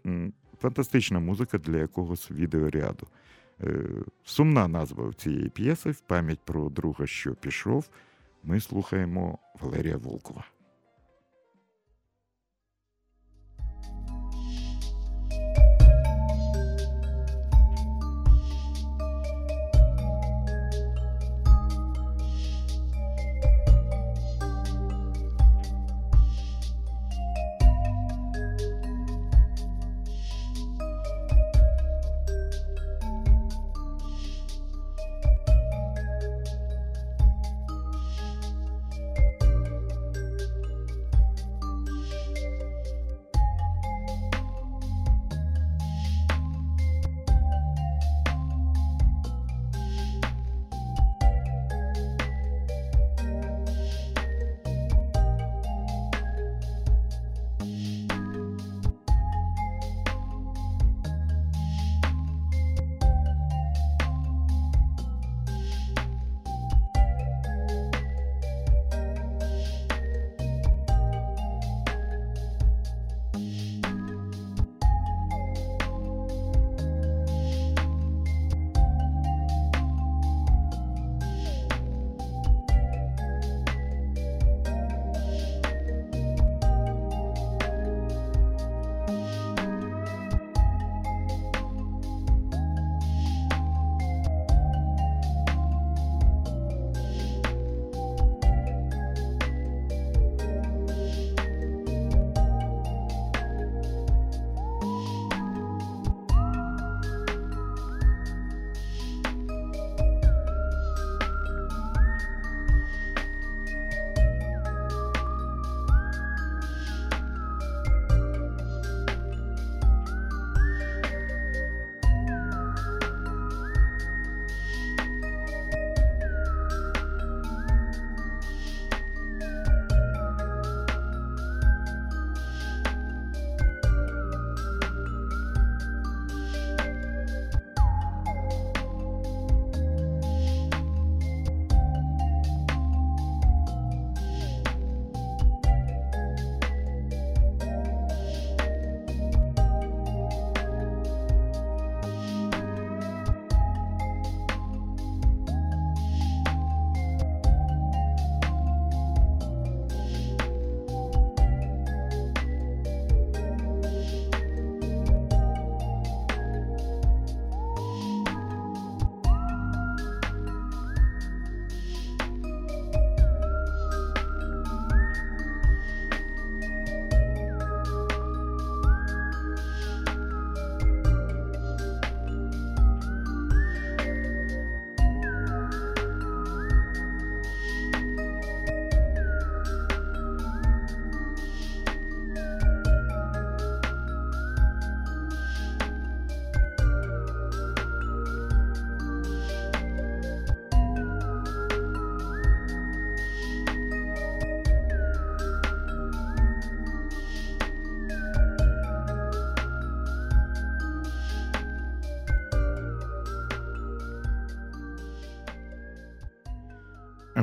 фантастична 0.62 1.20
музика 1.20 1.58
для 1.58 1.78
якогось 1.78 2.32
відеоряду. 2.32 3.08
Е, 3.64 3.84
сумна 4.24 4.68
назва 4.68 5.14
цієї 5.14 5.50
п'єси 5.50 5.92
в 5.92 6.00
пам'ять 6.00 6.40
про 6.46 6.70
друга, 6.70 7.08
що 7.08 7.36
пішов. 7.36 7.90
Ми 8.44 8.60
слухаємо 8.60 9.40
Валерія 9.62 9.98
Волкова. 9.98 10.46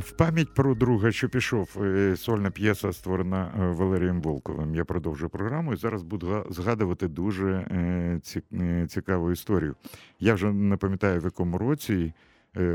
В 0.00 0.12
пам'ять 0.12 0.54
про 0.54 0.74
друга, 0.74 1.12
що 1.12 1.28
пішов, 1.28 1.76
е, 1.82 2.16
сольна 2.16 2.50
п'єса, 2.50 2.92
створена 2.92 3.52
е, 3.58 3.66
Валерієм 3.66 4.20
Волковим. 4.20 4.74
Я 4.74 4.84
продовжую 4.84 5.30
програму 5.30 5.72
і 5.72 5.76
зараз 5.76 6.02
буду 6.02 6.46
згадувати 6.50 7.08
дуже 7.08 7.50
е, 7.50 8.86
цікаву 8.88 9.32
історію. 9.32 9.74
Я 10.20 10.34
вже 10.34 10.52
не 10.52 10.76
пам'ятаю, 10.76 11.20
в 11.20 11.24
якому 11.24 11.58
році 11.58 12.12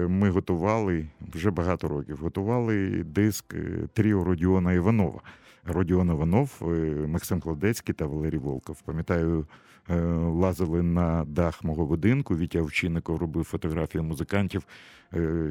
ми 0.08 0.30
готували 0.30 1.08
вже 1.34 1.52
багато 1.52 1.88
років. 1.88 2.18
Готували 2.18 3.04
диск 3.04 3.56
Тріо 3.94 4.24
Родіона 4.24 4.74
Іванова. 4.74 5.22
Родіон 5.66 6.10
Іванов, 6.10 6.62
Максим 7.08 7.40
Кладецький 7.40 7.96
та 7.96 8.06
Валерій 8.06 8.38
Волков. 8.38 8.82
Пам'ятаю, 8.82 9.46
лазили 9.90 10.82
на 10.82 11.26
дах 11.26 11.64
мого 11.64 11.86
будинку. 11.86 12.38
Вітя 12.38 12.62
Овчинников 12.62 13.18
робив 13.18 13.44
фотографії 13.44 14.02
музикантів. 14.02 14.64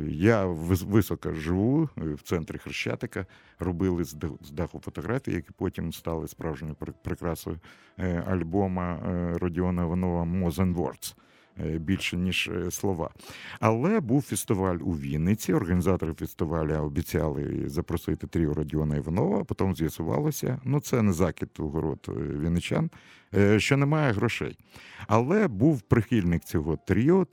Я 0.09 0.47
високо 0.47 1.33
живу 1.33 1.89
в 1.97 2.23
центрі 2.23 2.59
Хрещатика. 2.59 3.27
Робили 3.59 4.05
з 4.05 4.17
даху 4.53 4.81
фотографії, 4.81 5.37
які 5.37 5.49
потім 5.57 5.93
стали 5.93 6.29
справжньою 6.29 6.77
прикрасою 7.03 7.59
альбома 8.27 9.01
Родіона 9.41 9.83
Іванова 9.83 10.23
«More 10.23 10.75
Words». 10.75 11.15
Е, 11.67 11.79
більше 11.79 12.17
ніж 12.17 12.49
е, 12.49 12.71
слова. 12.71 13.11
Але 13.61 14.01
був 14.01 14.23
фестиваль 14.23 14.79
у 14.81 14.93
Вінниці. 14.93 15.53
Організатори 15.53 16.15
фестивалю 16.15 16.75
обіцяли 16.75 17.65
запросити 17.67 18.27
тріо 18.27 18.55
Родіона 18.55 18.97
Іванова. 18.97 19.45
Потім 19.45 19.77
з'ясувалося, 19.77 20.61
ну 20.65 20.81
це 20.81 21.03
не 21.03 21.13
закид 21.13 21.51
у 21.59 21.69
город 21.69 22.09
е, 22.09 22.13
вінничан, 22.13 22.91
що 23.57 23.77
немає 23.77 24.13
грошей. 24.13 24.59
Але 25.07 25.49
був 25.49 25.81
прихильник 25.81 26.45
цього 26.45 26.77
тріо. 26.77 27.27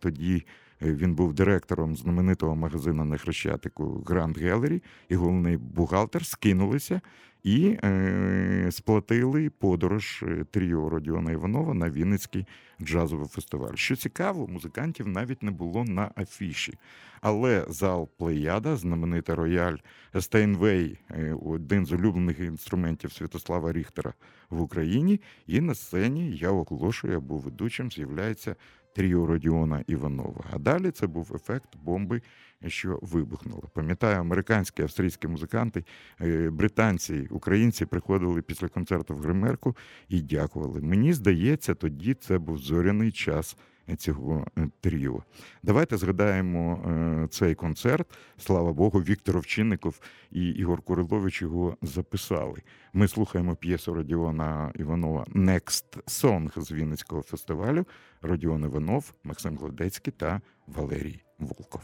Тоді 0.00 0.46
він 0.80 1.14
був 1.14 1.34
директором 1.34 1.96
знаменитого 1.96 2.56
магазину 2.56 3.04
на 3.04 3.16
Хрещатику 3.16 4.04
Grand 4.06 4.44
Gallery 4.44 4.82
і 5.08 5.14
головний 5.14 5.56
бухгалтер 5.56 6.26
скинулися 6.26 7.00
і 7.46 7.78
е, 7.84 8.68
сплатили 8.70 9.50
подорож 9.50 10.24
тріо 10.50 10.88
Родіона 10.88 11.32
Іванова 11.32 11.74
на 11.74 11.90
Вінницький 11.90 12.46
джазовий 12.82 13.28
фестиваль. 13.28 13.74
Що 13.74 13.96
цікаво, 13.96 14.46
музикантів 14.46 15.08
навіть 15.08 15.42
не 15.42 15.50
було 15.50 15.84
на 15.84 16.10
афіші. 16.16 16.78
Але 17.20 17.64
зал 17.68 18.08
Плеяда, 18.18 18.76
знаменитий 18.76 19.34
рояль 19.34 19.76
Стейнвей, 20.20 20.98
один 21.44 21.86
з 21.86 21.92
улюблених 21.92 22.40
інструментів 22.40 23.12
Святослава 23.12 23.72
Ріхтера 23.72 24.14
в 24.50 24.60
Україні. 24.60 25.20
І 25.46 25.60
на 25.60 25.74
сцені 25.74 26.36
я 26.36 26.50
оголошую, 26.50 27.12
я 27.12 27.20
був 27.20 27.40
ведучим, 27.40 27.90
з'являється 27.90 28.56
тріо 28.96 29.26
Родіона 29.26 29.84
Іванова. 29.86 30.44
А 30.52 30.58
далі 30.58 30.90
це 30.90 31.06
був 31.06 31.32
ефект 31.34 31.76
бомби, 31.82 32.22
що 32.66 32.98
вибухнула. 33.02 33.62
Пам'ятаю, 33.74 34.20
американські 34.20 34.82
австрійські 34.82 35.28
музиканти, 35.28 35.84
е, 36.20 36.50
британці, 36.50 37.26
українці 37.30 37.86
приходили 37.86 38.42
після 38.42 38.68
концерту 38.68 39.14
в 39.14 39.18
Гримерку 39.18 39.76
і 40.08 40.20
дякували. 40.20 40.80
Мені 40.80 41.12
здається, 41.12 41.74
тоді 41.74 42.14
це 42.14 42.38
був 42.38 42.58
зоряний 42.58 43.12
час. 43.12 43.56
Цього 43.94 44.46
е, 44.58 44.68
тріо. 44.80 45.22
Давайте 45.62 45.96
згадаємо 45.96 46.74
е, 46.74 47.28
цей 47.28 47.54
концерт. 47.54 48.06
Слава 48.38 48.72
Богу, 48.72 49.00
Віктор 49.00 49.36
Овчинников 49.36 50.00
і 50.30 50.48
Ігор 50.48 50.82
Курилович 50.82 51.42
його 51.42 51.76
записали. 51.82 52.62
Ми 52.92 53.08
слухаємо 53.08 53.56
п'єсу 53.56 53.94
Радіона 53.94 54.72
Іванова 54.74 55.24
«Next 55.24 56.02
Song» 56.06 56.60
з 56.60 56.72
Вінницького 56.72 57.22
фестивалю. 57.22 57.84
Родіон 58.22 58.64
Іванов, 58.64 59.12
Максим 59.24 59.56
Гладецький 59.56 60.12
та 60.16 60.40
Валерій 60.66 61.22
Волков. 61.38 61.82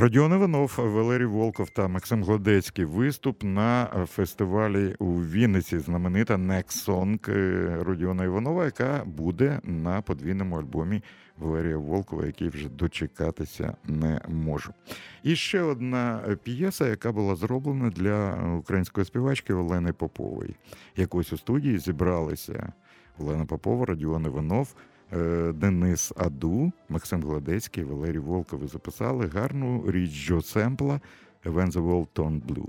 Родіон 0.00 0.32
Іванов, 0.32 0.74
Валерій 0.78 1.24
Волков 1.24 1.70
та 1.70 1.88
Максим 1.88 2.24
Гладецький. 2.24 2.84
Виступ 2.84 3.42
на 3.42 3.86
фестивалі 4.06 4.94
у 4.98 5.14
Вінниці. 5.14 5.78
Знаменита 5.78 6.36
е, 7.28 7.76
Родіона 7.80 8.24
Іванова, 8.24 8.64
яка 8.64 9.02
буде 9.06 9.60
на 9.64 10.02
подвійному 10.02 10.56
альбомі 10.56 11.02
Валерія 11.38 11.76
Волкова, 11.76 12.26
який 12.26 12.48
вже 12.48 12.68
дочекатися 12.68 13.76
не 13.84 14.20
можу. 14.28 14.72
І 15.22 15.36
ще 15.36 15.62
одна 15.62 16.22
п'єса, 16.42 16.88
яка 16.88 17.12
була 17.12 17.36
зроблена 17.36 17.90
для 17.90 18.34
української 18.58 19.04
співачки 19.04 19.54
Олени 19.54 19.92
Попової. 19.92 20.56
Якось 20.96 21.32
у 21.32 21.36
студії 21.36 21.78
зібралися 21.78 22.72
Олена 23.18 23.44
Попова, 23.44 23.86
Родіон 23.86 24.26
Іванов. 24.26 24.74
Е, 25.12 25.52
Денис 25.52 26.12
Аду, 26.16 26.72
Максим 26.88 27.22
Гладецький, 27.22 27.84
Валерій 27.84 28.18
Волкови 28.18 28.66
записали 28.66 29.26
гарну 29.26 29.90
річ 29.90 30.10
Джо 30.10 30.42
Семпла 30.42 31.00
«When 31.44 31.72
the 31.72 31.82
World 31.82 32.08
Turned 32.14 32.42
Blue». 32.42 32.68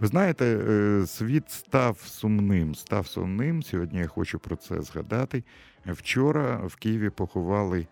Ви 0.00 0.06
знаєте, 0.06 0.44
е, 0.68 1.06
світ 1.06 1.50
став 1.50 1.98
сумним. 1.98 2.74
Став 2.74 3.06
сумним. 3.06 3.62
Сьогодні 3.62 3.98
я 3.98 4.06
хочу 4.06 4.38
про 4.38 4.56
це 4.56 4.82
згадати. 4.82 5.44
Вчора 5.86 6.56
в 6.66 6.76
Києві 6.76 7.10
поховали 7.10 7.86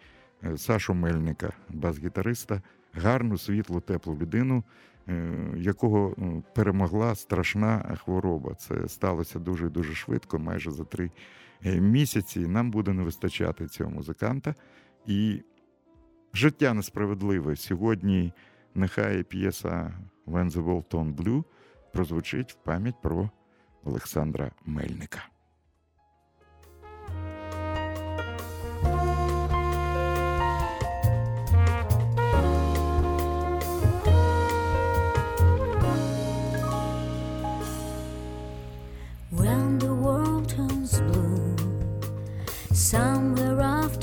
е, 0.44 0.58
Сашу 0.58 0.94
Мельника, 0.94 1.52
бас-гітариста, 1.68 2.62
гарну, 2.92 3.38
світлу, 3.38 3.80
теплу 3.80 4.18
людину, 4.20 4.64
якого 5.56 6.14
перемогла 6.54 7.14
страшна 7.14 7.96
хвороба. 8.04 8.54
Це 8.54 8.88
сталося 8.88 9.38
дуже 9.38 9.68
дуже 9.68 9.94
швидко, 9.94 10.38
майже 10.38 10.70
за 10.70 10.84
три 10.84 11.04
Е, 11.04 11.10
місяці 11.64 12.40
нам 12.40 12.70
буде 12.70 12.92
не 12.92 13.02
вистачати 13.02 13.66
цього 13.66 13.90
музиканта. 13.90 14.54
І 15.06 15.42
життя 16.34 16.74
несправедливе. 16.74 17.56
Сьогодні 17.56 18.32
нехай 18.74 19.22
п'єса 19.22 19.94
«When 20.26 20.50
the 20.50 20.64
World 20.64 20.84
Tone 20.90 21.14
Blue» 21.14 21.44
прозвучить 21.92 22.52
в 22.52 22.54
пам'ять 22.54 23.02
про 23.02 23.30
Олександра 23.84 24.50
Мельника. 24.64 25.35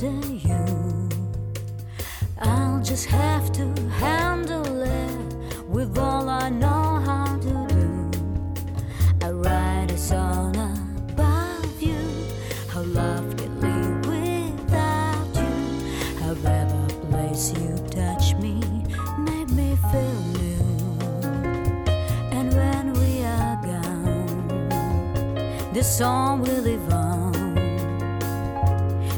After 0.03 0.33
you. 0.35 1.09
I'll 2.39 2.81
just 2.81 3.05
have 3.05 3.51
to 3.53 3.65
handle 3.89 4.81
it 4.81 5.67
with 5.67 5.97
all 5.97 6.29
I 6.29 6.49
know 6.49 7.01
how 7.05 7.37
to 7.37 7.67
do. 7.67 8.11
I 9.21 9.31
write 9.31 9.91
a 9.91 9.97
song 9.97 10.55
about 11.09 11.81
you, 11.81 11.97
how 12.69 12.81
love 12.81 13.37
can 13.37 13.61
live 13.61 14.05
without 14.05 15.35
you, 15.35 15.53
however 16.19 16.87
place 17.09 17.53
you 17.53 17.77
touch 17.89 18.35
me, 18.35 18.59
make 19.19 19.49
me 19.49 19.77
feel 19.91 20.21
new. 20.41 20.63
And 22.31 22.53
when 22.53 22.93
we 22.93 23.23
are 23.23 23.57
gone, 23.63 24.69
this 25.73 25.97
song. 25.97 26.32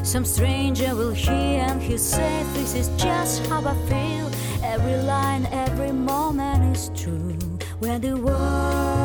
Some 0.06 0.24
stranger 0.24 0.94
will 0.94 1.10
hear 1.10 1.66
and 1.66 1.82
he'll 1.82 1.98
say, 1.98 2.44
This 2.52 2.74
is 2.76 2.88
just 2.90 3.44
how 3.48 3.58
I 3.58 3.74
feel. 3.88 4.30
Every 4.62 5.02
line, 5.02 5.46
every 5.50 5.90
moment 5.90 6.76
is 6.76 6.92
true. 6.94 7.36
When 7.80 8.00
the 8.00 8.16
world 8.16 8.95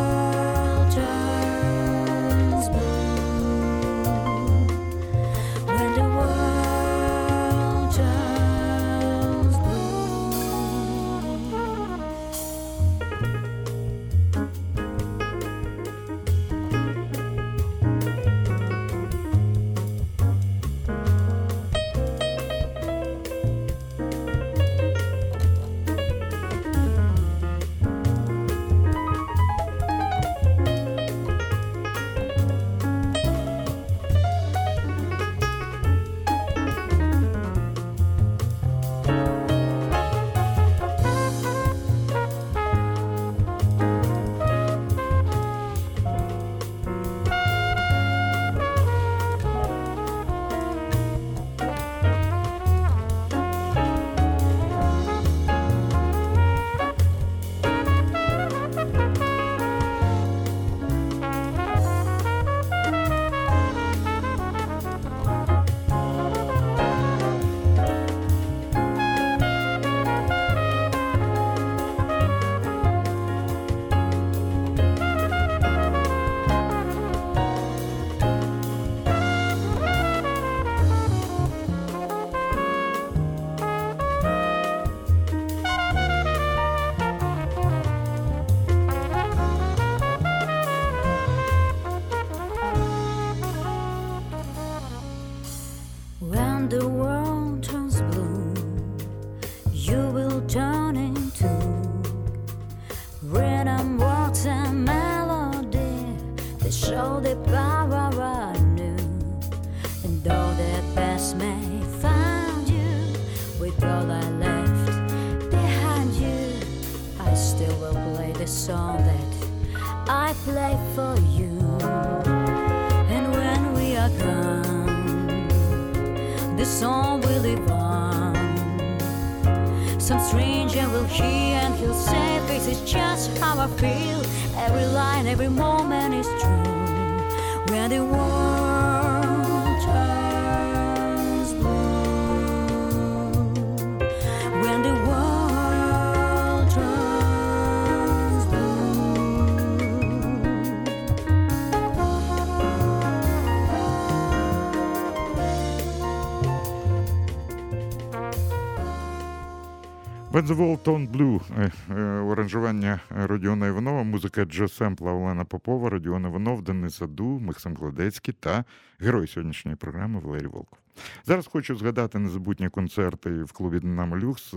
When 160.41 160.47
the 160.47 160.55
World 160.55 161.41
е, 161.59 161.71
е, 161.91 162.03
оранжування 162.19 162.99
Родіона 163.09 163.67
Іванова, 163.67 164.03
музика 164.03 164.45
Джо 164.45 164.67
Семпла 164.67 165.11
Олена 165.11 165.45
Попова, 165.45 165.89
Родіон 165.89 166.25
Іванов, 166.25 166.61
Денис 166.61 167.01
Аду, 167.01 167.39
Максим 167.39 167.75
Гладецький 167.75 168.33
та 168.39 168.63
герой 168.99 169.27
сьогоднішньої 169.27 169.77
програми 169.77 170.19
Валерій 170.19 170.47
Волков. 170.47 170.80
Зараз 171.25 171.47
хочу 171.47 171.75
згадати 171.75 172.19
незабутні 172.19 172.69
концерти 172.69 173.43
в 173.43 173.51
клубі 173.51 173.79
Динамо 173.79 174.17
Люкс. 174.17 174.53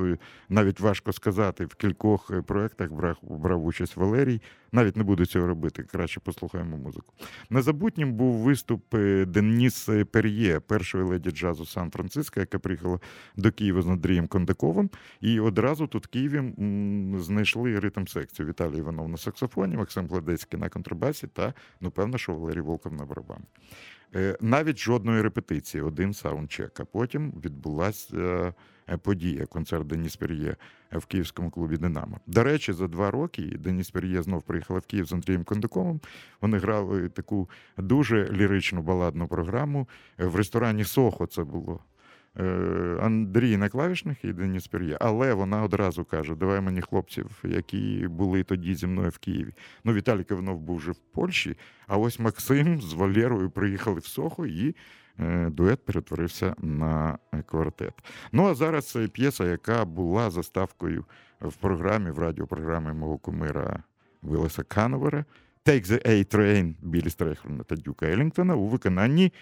Навіть 0.48 0.80
важко 0.80 1.12
сказати, 1.12 1.64
в 1.64 1.74
кількох 1.74 2.42
проєктах 2.46 2.92
брав, 2.92 3.18
брав 3.22 3.64
участь 3.64 3.96
Валерій. 3.96 4.40
Навіть 4.72 4.96
не 4.96 5.04
буду 5.04 5.26
цього 5.26 5.46
робити, 5.46 5.82
краще 5.82 6.20
послухаємо 6.20 6.76
музику. 6.76 7.14
Незабутнім 7.50 8.12
був 8.12 8.34
виступ 8.34 8.94
е, 8.94 9.24
Деніс 9.24 9.88
Пер'є, 10.10 10.60
першої 10.60 11.04
леді 11.04 11.30
джазу 11.30 11.66
Сан-Франциско, 11.66 12.40
яка 12.40 12.58
приїхала 12.58 13.00
до 13.36 13.52
Києва 13.52 13.82
з 13.82 13.88
Андрієм 13.88 14.26
Кондаковим. 14.26 14.90
І 15.20 15.40
одразу 15.40 15.86
тут 15.86 16.06
в 16.06 16.08
Києві 16.08 16.54
знайшли 17.18 17.80
ритм 17.80 18.06
секцію. 18.06 18.48
Віталій 18.48 18.78
Іванов 18.78 19.08
на 19.08 19.16
саксофоні, 19.16 19.76
Максим 19.76 20.06
Гладецький 20.06 20.60
на 20.60 20.68
контрабасі 20.68 21.26
та, 21.26 21.54
ну, 21.80 21.90
певно, 21.90 22.18
що 22.18 22.34
Валерій 22.34 22.60
Волков 22.60 22.92
на 22.92 23.04
барабані. 23.04 23.44
Е, 24.14 24.36
Навіть 24.40 24.78
жодної 24.78 25.22
репетиції, 25.22 25.82
один 25.82 26.14
саундчек. 26.14 26.80
А 26.80 26.84
потім 26.84 27.32
відбулася 27.44 28.16
е, 28.88 28.96
подія, 28.96 29.46
концерт 29.46 29.86
Деніс 29.86 30.16
Пер'є 30.16 30.56
в 30.92 31.06
київському 31.06 31.50
клубі 31.50 31.76
Динамо. 31.76 32.20
До 32.26 32.44
речі, 32.44 32.72
за 32.72 32.88
два 32.88 33.10
роки 33.10 33.42
Деніс 33.42 33.90
Пер'є 33.90 34.22
знов 34.22 34.42
приїхала 34.42 34.78
в 34.78 34.86
Київ 34.86 35.06
з 35.06 35.12
Андрієм 35.12 35.44
Кондаковим. 35.44 36.00
Вони 36.40 36.58
грали 36.58 37.08
таку 37.08 37.50
дуже 37.76 38.32
ліричну 38.32 38.82
баладну 38.82 39.28
програму 39.28 39.88
в 40.18 40.36
ресторані 40.36 40.84
Сохо. 40.84 41.26
Це 41.26 41.44
було. 41.44 41.80
Е, 42.40 42.98
Андрій 43.00 43.56
на 43.56 43.68
клавішних 43.68 44.24
і 44.24 44.32
Деніс 44.32 44.66
Пер'є. 44.66 44.98
Але 45.00 45.34
вона 45.34 45.62
одразу 45.62 46.04
каже: 46.04 46.34
давай 46.34 46.60
мені 46.60 46.80
хлопців, 46.80 47.30
які 47.44 48.06
були 48.10 48.42
тоді 48.42 48.74
зі 48.74 48.86
мною 48.86 49.10
в 49.10 49.18
Києві. 49.18 49.52
Ну, 49.84 49.92
Віталій 49.92 50.24
Кивнов 50.24 50.60
був 50.60 50.76
вже 50.76 50.90
в 50.90 50.98
Польщі, 51.12 51.56
а 51.86 51.96
ось 51.96 52.20
Максим 52.20 52.80
з 52.80 52.92
Валєрою 52.92 53.50
приїхали 53.50 54.00
в 54.00 54.06
Сохо 54.06 54.46
і. 54.46 54.76
е, 55.18 55.50
Дует 55.50 55.84
перетворився 55.84 56.54
на 56.58 57.18
е, 57.34 57.42
квартет. 57.42 57.94
Ну 58.32 58.46
а 58.46 58.54
зараз 58.54 58.98
п'єса, 59.12 59.44
яка 59.44 59.84
була 59.84 60.30
заставкою 60.30 61.04
в 61.40 61.56
програмі, 61.56 62.10
в 62.10 62.18
радіопрограмі 62.18 62.92
мого 62.92 63.18
кумира 63.18 63.82
Вилеса 64.22 64.62
Кановера 64.62 65.24
Take 65.64 65.86
the 65.86 66.08
A-Train 66.08 66.74
Білі 66.82 67.10
Стрейхерна 67.10 67.64
та 67.64 67.76
Дюка 67.76 68.06
Елінгтона 68.06 68.54
у 68.54 68.66
виконанні 68.66 69.32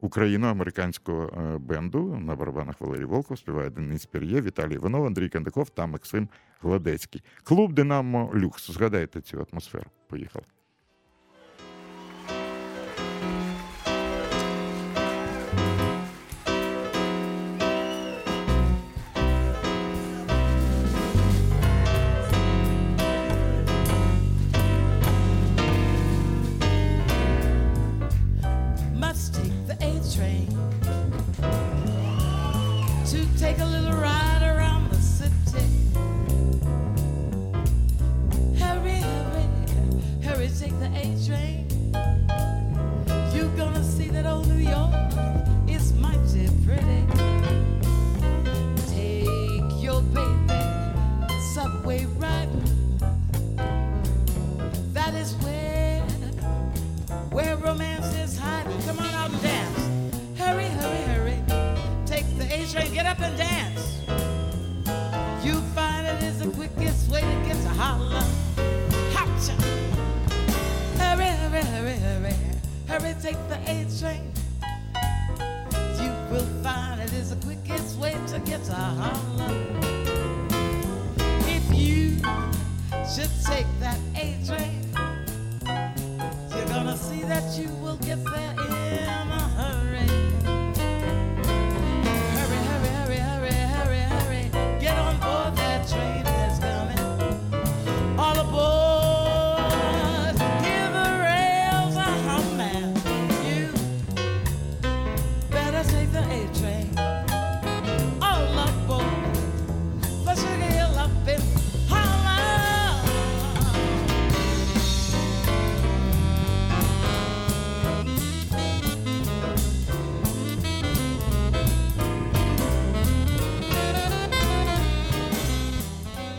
україно-американського 0.00 1.26
е, 1.26 1.58
бенду 1.58 2.16
на 2.16 2.36
барабанах 2.36 2.80
Валерій 2.80 3.04
Волков 3.04 3.38
співає 3.38 3.70
Денис 3.70 4.06
Пір'є, 4.06 4.40
Віталій 4.40 4.74
Іванов, 4.74 5.06
Андрій 5.06 5.28
Кандаков 5.28 5.70
та 5.70 5.86
Максим 5.86 6.28
Гладецький. 6.60 7.22
Клуб 7.42 7.72
Динамо 7.72 8.32
Люкс. 8.34 8.70
Згадайте 8.70 9.20
цю 9.20 9.46
атмосферу. 9.52 9.86
Поїхали. 10.08 10.44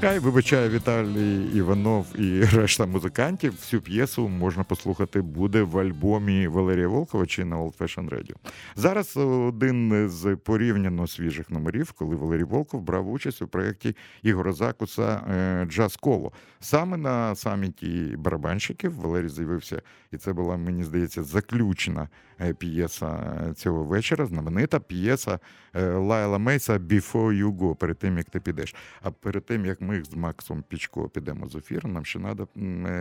Хай 0.10 0.20
вибачає 0.20 0.70
Віталій 0.70 1.46
Іванов 1.56 2.06
і 2.20 2.42
решта 2.54 2.86
музикантів. 2.86 3.52
Всю 3.52 3.82
п'єсу 3.82 4.28
можна 4.28 4.64
послухати 4.64 5.22
буде 5.22 5.62
в 5.62 5.78
альбомі 5.78 6.48
Валерія 6.48 6.88
Волкова 6.88 7.26
чи 7.26 7.46
на 7.46 7.58
Old 7.58 7.78
Fashion 7.78 8.10
Radio. 8.10 8.36
Зараз 8.76 9.18
один 9.18 10.10
з 10.10 10.36
порівняно 10.36 11.08
свіжих 11.08 11.50
номерів, 11.50 11.92
коли 11.92 12.16
Валерій 12.16 12.44
Волков 12.44 12.82
брав 12.82 13.12
участь 13.12 13.42
у 13.42 13.48
проєкті 13.48 13.96
Ігора 14.24 14.54
Закуса 14.54 15.22
е, 15.32 15.66
Джаз 15.66 15.96
Коло. 15.96 16.32
Саме 16.60 16.98
на 16.98 17.36
саміті 17.36 18.16
барабанщиків 18.18 18.96
Валерій 18.96 19.30
з'явився, 19.30 19.82
і 20.12 20.18
це 20.18 20.34
була, 20.34 20.58
мені 20.58 20.84
здається, 20.84 21.24
заключна 21.24 22.10
е, 22.42 22.54
п'єса 22.54 23.54
цього 23.56 23.84
вечора. 23.84 24.26
Знаменита 24.26 24.80
п'єса 24.80 25.32
е, 25.34 25.40
Лайла 25.74 26.38
Мейса 26.38 26.78
«Before 26.78 27.44
you 27.44 27.58
go», 27.58 27.76
перед 27.76 27.98
тим 27.98 28.18
як 28.18 28.30
ти 28.30 28.40
підеш. 28.40 28.76
А 29.02 29.12
перед 29.12 29.46
тим 29.46 29.66
як 29.66 29.82
ми 29.82 30.04
з 30.04 30.14
Максом 30.14 30.64
Пічко 30.68 31.10
підемо 31.10 31.48
з 31.48 31.56
ефіру, 31.56 31.90
нам 31.90 32.06
ще 32.06 32.20
треба 32.20 32.48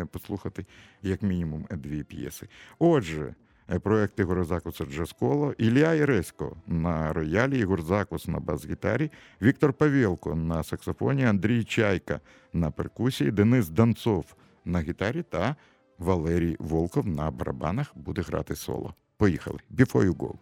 послухати 0.07 0.67
як 1.03 1.23
мінімум 1.23 1.67
дві 1.71 2.03
п'єси. 2.03 2.49
Отже. 2.79 3.35
е, 3.71 3.79
Проект 3.79 4.21
Ігоря 4.21 4.45
Закуса 4.45 4.85
Джаз-Коло, 4.85 5.55
Ілля 5.59 5.95
Іресько 5.95 6.57
на 6.67 7.13
роялі, 7.13 7.59
Ігор 7.59 7.83
Закус 7.83 8.29
на 8.29 8.41
бас-гітарі, 8.41 9.11
Віктор 9.43 9.73
Павєлко 9.73 10.35
на 10.35 10.63
саксофоні, 10.63 11.25
Андрій 11.25 11.65
Чайка 11.65 12.21
на 12.53 12.71
перкусії, 12.71 13.31
Денис 13.31 13.69
Данцов 13.69 14.35
на 14.65 14.81
гітарі 14.81 15.23
та 15.23 15.57
Валерій 15.99 16.57
Волков 16.59 17.07
на 17.07 17.31
барабанах 17.31 17.93
буде 17.97 18.23
грати 18.23 18.57
соло. 18.57 18.95
Поїхали. 19.17 19.59
Before 19.77 20.05
you 20.05 20.15
go. 20.17 20.35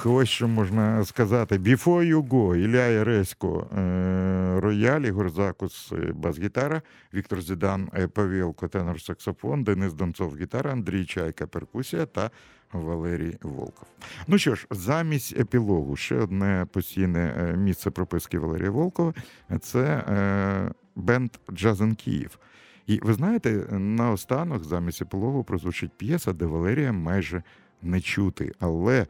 Ух, 0.00 0.06
ось 0.06 0.28
що 0.28 0.48
можна 0.48 1.04
сказати. 1.04 1.58
Before 1.58 2.14
you 2.14 2.28
go, 2.28 2.56
Ілля 2.56 2.86
Яресько, 2.86 3.66
е, 3.78 4.60
рояль, 4.60 5.00
Ігор 5.00 5.30
Закус, 5.30 5.92
е, 5.92 6.12
бас-гітара, 6.14 6.82
Віктор 7.14 7.40
Зідан, 7.40 7.88
е, 7.94 8.08
Павілко, 8.08 8.66
тенор-саксофон, 8.66 9.64
Денис 9.64 9.92
Донцов, 9.92 10.36
гітара, 10.36 10.72
Андрій 10.72 11.04
Чайка, 11.04 11.46
перкусія 11.46 12.06
та 12.06 12.30
Валерій 12.72 13.36
Волков. 13.42 13.88
Ну 14.26 14.38
що 14.38 14.54
ж, 14.54 14.66
замість 14.70 15.36
епілогу 15.36 15.96
ще 15.96 16.16
одне 16.16 16.66
постійне 16.72 17.54
місце 17.58 17.90
прописки 17.90 18.38
Валерія 18.38 18.70
Волкова 18.70 19.14
це 19.60 20.04
бенд 20.96 21.30
Jazz 21.52 21.80
in 21.80 21.94
Київ. 21.94 22.38
І 22.86 23.00
ви 23.02 23.14
знаєте, 23.14 23.50
наостанок 23.78 24.64
замість 24.64 25.02
епілогу 25.02 25.44
прозвучить 25.44 25.92
п'єса, 25.96 26.32
де 26.32 26.46
Валерія 26.46 26.92
майже 26.92 27.42
не 27.82 28.00
чути. 28.00 28.52
Але 28.60 29.06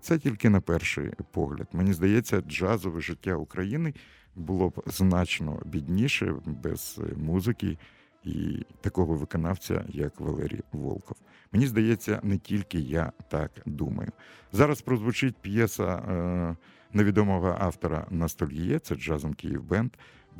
це 0.00 0.18
тільки 0.18 0.50
на 0.50 0.60
перший 0.60 1.10
погляд. 1.30 1.68
Мені 1.72 1.92
здається, 1.92 2.40
джазове 2.40 3.00
життя 3.00 3.34
України 3.34 3.94
було 4.36 4.68
б 4.68 4.82
значно 4.86 5.62
бідніше 5.64 6.34
без 6.46 7.00
е, 7.04 7.16
музики 7.16 7.78
і 8.24 8.66
такого 8.80 9.14
виконавця, 9.14 9.84
як 9.88 10.20
Валерій 10.20 10.60
Волков. 10.72 11.16
Мені 11.52 11.66
здається, 11.66 12.20
не 12.22 12.38
тільки 12.38 12.78
я 12.78 13.12
так 13.30 13.50
думаю. 13.66 14.12
Зараз 14.52 14.82
прозвучить 14.82 15.36
п'єса 15.36 15.84
е, 15.84 16.56
невідомого 16.92 17.56
автора 17.58 18.06
Ностальгія, 18.10 18.78
це 18.78 18.94
Джазом 18.94 19.34
Київ 19.34 19.62
Бенд. 19.62 19.90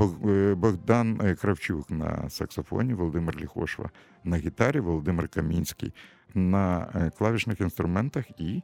Е, 0.00 0.54
Богдан 0.54 1.20
е, 1.24 1.34
Кравчук 1.34 1.90
на 1.90 2.30
саксофоні, 2.30 2.94
Володимир 2.94 3.36
Ліхошва 3.36 3.90
на 4.24 4.36
гітарі, 4.36 4.80
Володимир 4.80 5.28
Камінський 5.28 5.92
на 6.34 6.88
е, 6.94 7.10
клавішних 7.18 7.60
інструментах 7.60 8.24
і 8.38 8.62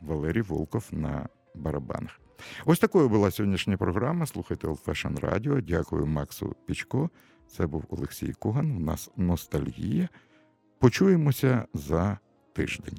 Валерій 0.00 0.42
Волков 0.42 0.88
на 0.92 1.28
барабанах. 1.54 2.20
Ось 2.66 2.78
такою 2.78 3.08
була 3.08 3.30
сьогоднішня 3.30 3.76
програма. 3.76 4.26
Слухайте 4.26 4.66
Old 4.66 4.84
Fashion 4.84 5.20
Radio. 5.20 5.62
Дякую 5.62 6.06
Максу 6.06 6.56
Пічко. 6.66 7.10
Це 7.48 7.66
був 7.66 7.84
Олексій 7.88 8.32
Коган. 8.32 8.76
У 8.76 8.80
нас 8.80 9.10
ностальгія. 9.16 10.08
Почуємося 10.78 11.64
за 11.74 12.18
тиждень. 12.52 12.98